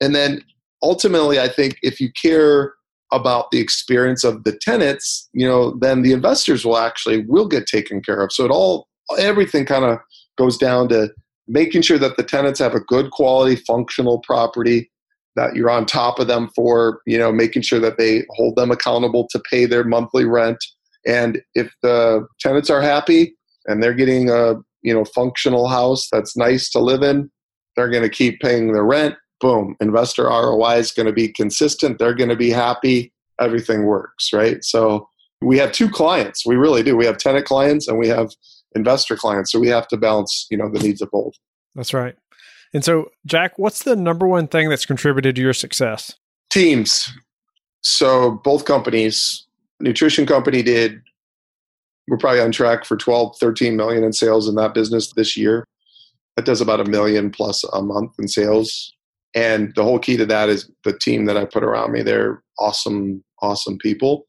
And 0.00 0.14
then 0.14 0.42
ultimately, 0.82 1.40
I 1.40 1.48
think 1.48 1.78
if 1.82 2.00
you 2.00 2.10
care 2.20 2.74
about 3.12 3.50
the 3.50 3.58
experience 3.58 4.24
of 4.24 4.44
the 4.44 4.52
tenants, 4.52 5.28
you 5.32 5.46
know, 5.48 5.76
then 5.80 6.02
the 6.02 6.12
investors 6.12 6.64
will 6.64 6.76
actually 6.76 7.24
will 7.26 7.48
get 7.48 7.66
taken 7.66 8.02
care 8.02 8.22
of. 8.22 8.32
So 8.32 8.44
it 8.44 8.50
all 8.50 8.88
everything 9.18 9.64
kind 9.64 9.84
of 9.84 9.98
goes 10.36 10.58
down 10.58 10.88
to 10.90 11.10
making 11.46 11.82
sure 11.82 11.98
that 11.98 12.16
the 12.16 12.22
tenants 12.22 12.58
have 12.60 12.74
a 12.74 12.80
good 12.80 13.10
quality 13.10 13.56
functional 13.56 14.20
property 14.20 14.90
that 15.34 15.54
you're 15.54 15.70
on 15.70 15.86
top 15.86 16.18
of 16.18 16.26
them 16.26 16.50
for 16.54 17.00
you 17.06 17.16
know 17.16 17.32
making 17.32 17.62
sure 17.62 17.80
that 17.80 17.96
they 17.96 18.24
hold 18.30 18.56
them 18.56 18.70
accountable 18.70 19.26
to 19.30 19.40
pay 19.50 19.64
their 19.64 19.84
monthly 19.84 20.24
rent 20.24 20.58
and 21.06 21.40
if 21.54 21.72
the 21.82 22.26
tenants 22.40 22.68
are 22.68 22.82
happy 22.82 23.34
and 23.66 23.82
they're 23.82 23.94
getting 23.94 24.28
a 24.28 24.54
you 24.82 24.92
know 24.92 25.04
functional 25.06 25.68
house 25.68 26.08
that's 26.12 26.36
nice 26.36 26.68
to 26.68 26.78
live 26.78 27.02
in 27.02 27.30
they're 27.76 27.90
going 27.90 28.02
to 28.02 28.08
keep 28.08 28.40
paying 28.40 28.72
their 28.72 28.84
rent 28.84 29.14
boom 29.40 29.76
investor 29.80 30.24
roi 30.24 30.74
is 30.76 30.92
going 30.92 31.06
to 31.06 31.12
be 31.12 31.28
consistent 31.28 31.98
they're 31.98 32.14
going 32.14 32.28
to 32.28 32.36
be 32.36 32.50
happy 32.50 33.12
everything 33.40 33.84
works 33.84 34.32
right 34.32 34.64
so 34.64 35.08
we 35.40 35.58
have 35.58 35.72
two 35.72 35.88
clients 35.88 36.44
we 36.44 36.56
really 36.56 36.82
do 36.82 36.96
we 36.96 37.06
have 37.06 37.18
tenant 37.18 37.46
clients 37.46 37.86
and 37.86 37.98
we 37.98 38.08
have 38.08 38.30
investor 38.74 39.16
clients 39.16 39.52
so 39.52 39.60
we 39.60 39.68
have 39.68 39.86
to 39.88 39.96
balance 39.96 40.46
you 40.50 40.56
know 40.56 40.68
the 40.70 40.80
needs 40.80 41.00
of 41.00 41.10
both 41.10 41.34
that's 41.74 41.94
right 41.94 42.16
and 42.74 42.84
so, 42.84 43.10
Jack, 43.26 43.58
what's 43.58 43.84
the 43.84 43.96
number 43.96 44.26
one 44.26 44.46
thing 44.46 44.68
that's 44.68 44.86
contributed 44.86 45.36
to 45.36 45.42
your 45.42 45.54
success? 45.54 46.14
Teams. 46.50 47.10
So, 47.82 48.32
both 48.44 48.64
companies, 48.64 49.46
nutrition 49.80 50.26
company 50.26 50.62
did, 50.62 51.00
we're 52.08 52.18
probably 52.18 52.40
on 52.40 52.52
track 52.52 52.84
for 52.84 52.96
12, 52.96 53.36
13 53.38 53.76
million 53.76 54.04
in 54.04 54.12
sales 54.12 54.48
in 54.48 54.54
that 54.56 54.74
business 54.74 55.12
this 55.12 55.36
year. 55.36 55.64
That 56.36 56.44
does 56.44 56.60
about 56.60 56.80
a 56.80 56.84
million 56.84 57.30
plus 57.30 57.64
a 57.64 57.82
month 57.82 58.12
in 58.18 58.28
sales. 58.28 58.94
And 59.34 59.74
the 59.74 59.82
whole 59.82 59.98
key 59.98 60.16
to 60.16 60.26
that 60.26 60.48
is 60.48 60.70
the 60.84 60.96
team 60.96 61.26
that 61.26 61.36
I 61.36 61.44
put 61.44 61.62
around 61.62 61.92
me. 61.92 62.02
They're 62.02 62.42
awesome, 62.58 63.22
awesome 63.42 63.78
people. 63.78 64.26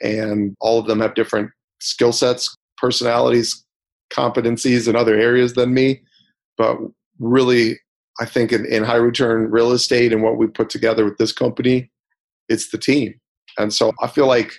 And 0.00 0.54
all 0.60 0.78
of 0.78 0.86
them 0.86 1.00
have 1.00 1.14
different 1.14 1.50
skill 1.80 2.12
sets, 2.12 2.54
personalities, 2.76 3.64
competencies 4.12 4.88
in 4.88 4.96
other 4.96 5.16
areas 5.16 5.54
than 5.54 5.74
me. 5.74 6.00
But 6.56 6.78
really, 7.18 7.78
I 8.20 8.24
think 8.24 8.52
in, 8.52 8.64
in 8.66 8.84
high 8.84 8.96
return 8.96 9.50
real 9.50 9.72
estate 9.72 10.12
and 10.12 10.22
what 10.22 10.36
we 10.38 10.46
put 10.46 10.70
together 10.70 11.04
with 11.04 11.18
this 11.18 11.32
company, 11.32 11.90
it's 12.48 12.70
the 12.70 12.78
team. 12.78 13.14
And 13.58 13.72
so 13.72 13.92
I 14.02 14.06
feel 14.06 14.26
like 14.26 14.52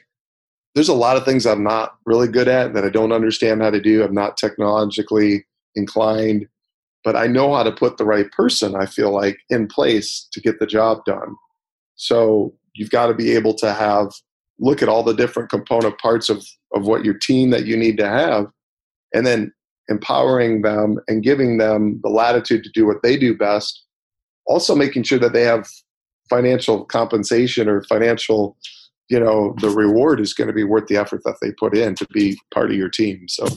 there's 0.76 0.90
a 0.90 0.94
lot 0.94 1.18
of 1.18 1.26
things 1.26 1.46
I'm 1.46 1.64
not 1.64 1.96
really 2.06 2.28
good 2.28 2.48
at 2.48 2.74
that 2.74 2.84
I 2.86 2.90
don't 2.90 3.12
understand 3.12 3.62
how 3.62 3.72
to 3.72 3.82
do. 3.82 4.04
I'm 4.04 4.14
not 4.14 4.38
technologically 4.38 5.46
inclined, 5.76 6.48
but 7.08 7.16
I 7.16 7.26
know 7.26 7.56
how 7.56 7.64
to 7.64 7.72
put 7.72 7.96
the 7.96 8.04
right 8.04 8.30
person, 8.34 8.76
I 8.76 8.86
feel 8.86 9.14
like, 9.14 9.38
in 9.50 9.68
place 9.68 10.28
to 10.34 10.42
get 10.42 10.60
the 10.60 10.68
job 10.68 11.06
done. 11.06 11.38
So 11.96 12.54
you've 12.76 12.90
got 12.90 13.08
to 13.08 13.14
be 13.14 13.32
able 13.32 13.54
to 13.60 13.74
have 13.74 14.12
look 14.60 14.82
at 14.82 14.90
all 14.90 15.04
the 15.04 15.14
different 15.14 15.50
component 15.50 15.98
parts 16.00 16.28
of, 16.28 16.46
of 16.76 16.86
what 16.86 17.06
your 17.06 17.14
team 17.14 17.50
that 17.52 17.66
you 17.66 17.78
need 17.78 17.98
to 18.00 18.10
have 18.10 18.48
and 19.14 19.26
then 19.26 19.54
empowering 19.88 20.64
them 20.64 21.00
and 21.08 21.24
giving 21.24 21.60
them 21.60 22.02
the 22.04 22.10
latitude 22.10 22.62
to 22.66 22.72
do 22.74 22.86
what 22.86 23.02
they 23.04 23.16
do 23.16 23.34
best. 23.38 23.86
Also 24.46 24.76
making 24.76 25.04
sure 25.04 25.20
that 25.20 25.32
they 25.32 25.44
have 25.44 25.66
financial 26.30 26.84
compensation 26.84 27.70
or 27.70 27.84
financial 27.84 28.58
you 29.10 29.18
know 29.18 29.56
the 29.62 29.70
reward 29.70 30.20
is 30.20 30.34
going 30.34 30.50
to 30.50 30.54
be 30.54 30.66
worth 30.66 30.88
the 30.88 30.98
effort 30.98 31.22
that 31.24 31.38
they 31.42 31.54
put 31.54 31.74
in 31.74 31.96
to 31.96 32.06
be 32.12 32.38
part 32.54 32.70
of 32.70 32.76
your 32.76 32.90
team. 32.90 33.30
So 33.30 33.48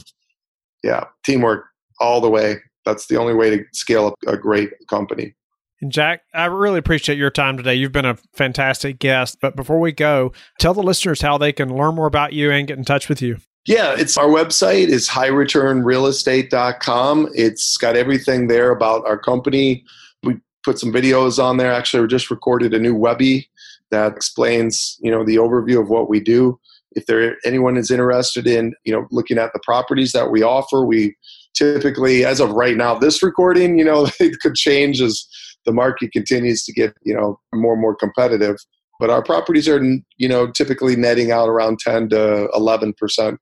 yeah 0.85 1.03
teamwork 1.25 1.65
all 1.99 2.21
the 2.21 2.29
way 2.29 2.61
that's 2.85 3.07
the 3.07 3.17
only 3.17 3.33
way 3.33 3.49
to 3.49 3.63
scale 3.71 4.07
up 4.07 4.15
a 4.27 4.37
great 4.37 4.71
company 4.89 5.33
and 5.81 5.91
Jack, 5.91 6.21
I 6.33 6.45
really 6.45 6.77
appreciate 6.77 7.17
your 7.17 7.31
time 7.31 7.57
today. 7.57 7.75
You've 7.75 7.91
been 7.91 8.05
a 8.05 8.15
fantastic 8.33 8.99
guest. 8.99 9.39
But 9.41 9.55
before 9.55 9.79
we 9.79 9.91
go, 9.91 10.31
tell 10.59 10.75
the 10.75 10.83
listeners 10.83 11.21
how 11.21 11.39
they 11.39 11.51
can 11.51 11.75
learn 11.75 11.95
more 11.95 12.05
about 12.05 12.33
you 12.33 12.51
and 12.51 12.67
get 12.67 12.77
in 12.77 12.85
touch 12.85 13.09
with 13.09 13.19
you. 13.21 13.37
Yeah, 13.65 13.95
it's 13.97 14.15
our 14.17 14.27
website 14.27 14.87
is 14.87 15.09
highreturnrealestate.com. 15.09 17.29
It's 17.35 17.77
got 17.77 17.95
everything 17.95 18.47
there 18.47 18.71
about 18.71 19.05
our 19.05 19.19
company. 19.19 19.83
We 20.23 20.37
put 20.63 20.79
some 20.79 20.91
videos 20.91 21.37
on 21.43 21.57
there. 21.57 21.71
Actually, 21.71 22.01
we 22.01 22.07
just 22.07 22.31
recorded 22.31 22.73
a 22.73 22.79
new 22.79 22.95
Webby 22.95 23.47
that 23.91 24.13
explains, 24.13 24.97
you 25.01 25.11
know, 25.11 25.23
the 25.23 25.35
overview 25.35 25.79
of 25.81 25.89
what 25.89 26.09
we 26.09 26.19
do. 26.19 26.59
If 26.93 27.05
there 27.05 27.37
anyone 27.45 27.77
is 27.77 27.91
interested 27.91 28.47
in, 28.47 28.73
you 28.83 28.93
know, 28.93 29.07
looking 29.11 29.37
at 29.37 29.53
the 29.53 29.61
properties 29.63 30.11
that 30.11 30.29
we 30.31 30.43
offer, 30.43 30.85
we 30.85 31.15
typically, 31.53 32.25
as 32.25 32.39
of 32.39 32.51
right 32.51 32.77
now, 32.77 32.97
this 32.97 33.21
recording, 33.23 33.77
you 33.77 33.85
know, 33.85 34.07
it 34.19 34.39
could 34.41 34.55
change 34.55 35.01
as 35.01 35.25
the 35.65 35.71
market 35.71 36.11
continues 36.11 36.63
to 36.63 36.73
get, 36.73 36.93
you 37.03 37.13
know, 37.13 37.39
more 37.53 37.73
and 37.73 37.81
more 37.81 37.95
competitive. 37.95 38.57
But 38.99 39.09
our 39.09 39.23
properties 39.23 39.67
are, 39.67 39.81
you 40.17 40.29
know, 40.29 40.51
typically 40.51 40.95
netting 40.95 41.31
out 41.31 41.49
around 41.49 41.79
10 41.79 42.09
to 42.09 42.49
11 42.53 42.93
percent 42.93 43.39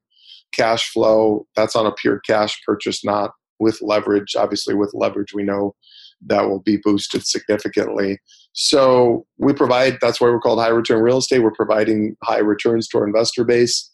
cash 0.54 0.89
flow. 0.91 1.45
That's 1.56 1.76
on 1.76 1.86
a 1.86 1.91
pure 1.91 2.19
cash 2.26 2.60
purchase, 2.65 3.04
not 3.04 3.32
with 3.60 3.82
leverage. 3.82 4.36
Obviously, 4.36 4.74
with 4.74 4.91
leverage, 4.93 5.34
we 5.34 5.43
know 5.43 5.76
that 6.28 6.50
will 6.50 6.62
be 6.62 6.78
boosted 6.78 7.26
significantly. 7.26 8.19
So 8.54 9.26
we 9.38 9.54
provide, 9.54 9.98
that's 10.02 10.19
why 10.19 10.28
we're 10.30 10.39
called 10.39 10.60
high 10.60 10.69
return 10.69 11.02
real 11.02 11.17
estate. 11.17 11.39
We're 11.39 11.52
providing 11.52 12.15
high 12.24 12.39
returns 12.39 12.88
to 12.89 12.98
our 13.00 13.08
investor 13.08 13.43
base. 13.43 13.91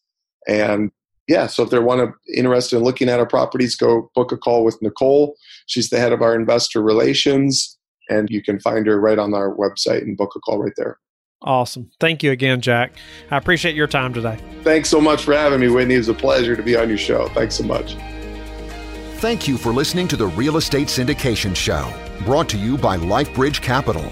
And 0.47 0.91
yeah, 1.27 1.47
so 1.47 1.63
if 1.63 1.69
they're 1.69 1.81
one 1.81 1.99
of 1.99 2.09
interested 2.35 2.77
in 2.77 2.83
looking 2.83 3.09
at 3.09 3.19
our 3.19 3.25
properties, 3.25 3.75
go 3.75 4.11
book 4.13 4.31
a 4.31 4.37
call 4.37 4.63
with 4.63 4.81
Nicole. 4.81 5.35
She's 5.65 5.89
the 5.89 5.99
head 5.99 6.11
of 6.11 6.21
our 6.21 6.35
investor 6.35 6.81
relations, 6.81 7.77
and 8.09 8.29
you 8.29 8.43
can 8.43 8.59
find 8.59 8.85
her 8.85 8.99
right 8.99 9.17
on 9.17 9.33
our 9.33 9.55
website 9.55 10.03
and 10.03 10.17
book 10.17 10.33
a 10.35 10.39
call 10.39 10.59
right 10.59 10.73
there. 10.77 10.99
Awesome. 11.41 11.91
Thank 11.99 12.23
you 12.23 12.31
again, 12.31 12.61
Jack. 12.61 12.93
I 13.29 13.37
appreciate 13.37 13.75
your 13.75 13.87
time 13.87 14.13
today. 14.13 14.37
Thanks 14.63 14.89
so 14.89 15.01
much 15.01 15.23
for 15.23 15.33
having 15.33 15.59
me, 15.59 15.69
Whitney. 15.69 15.95
It 15.95 15.99
was 15.99 16.09
a 16.09 16.13
pleasure 16.13 16.55
to 16.55 16.63
be 16.63 16.75
on 16.75 16.89
your 16.89 16.97
show. 16.97 17.27
Thanks 17.29 17.55
so 17.55 17.63
much. 17.63 17.95
Thank 19.17 19.47
you 19.47 19.57
for 19.57 19.73
listening 19.73 20.07
to 20.09 20.17
the 20.17 20.27
Real 20.27 20.57
Estate 20.57 20.87
Syndication 20.87 21.55
Show, 21.55 21.91
brought 22.25 22.49
to 22.49 22.57
you 22.57 22.77
by 22.77 22.97
LifeBridge 22.97 23.61
Capital. 23.61 24.11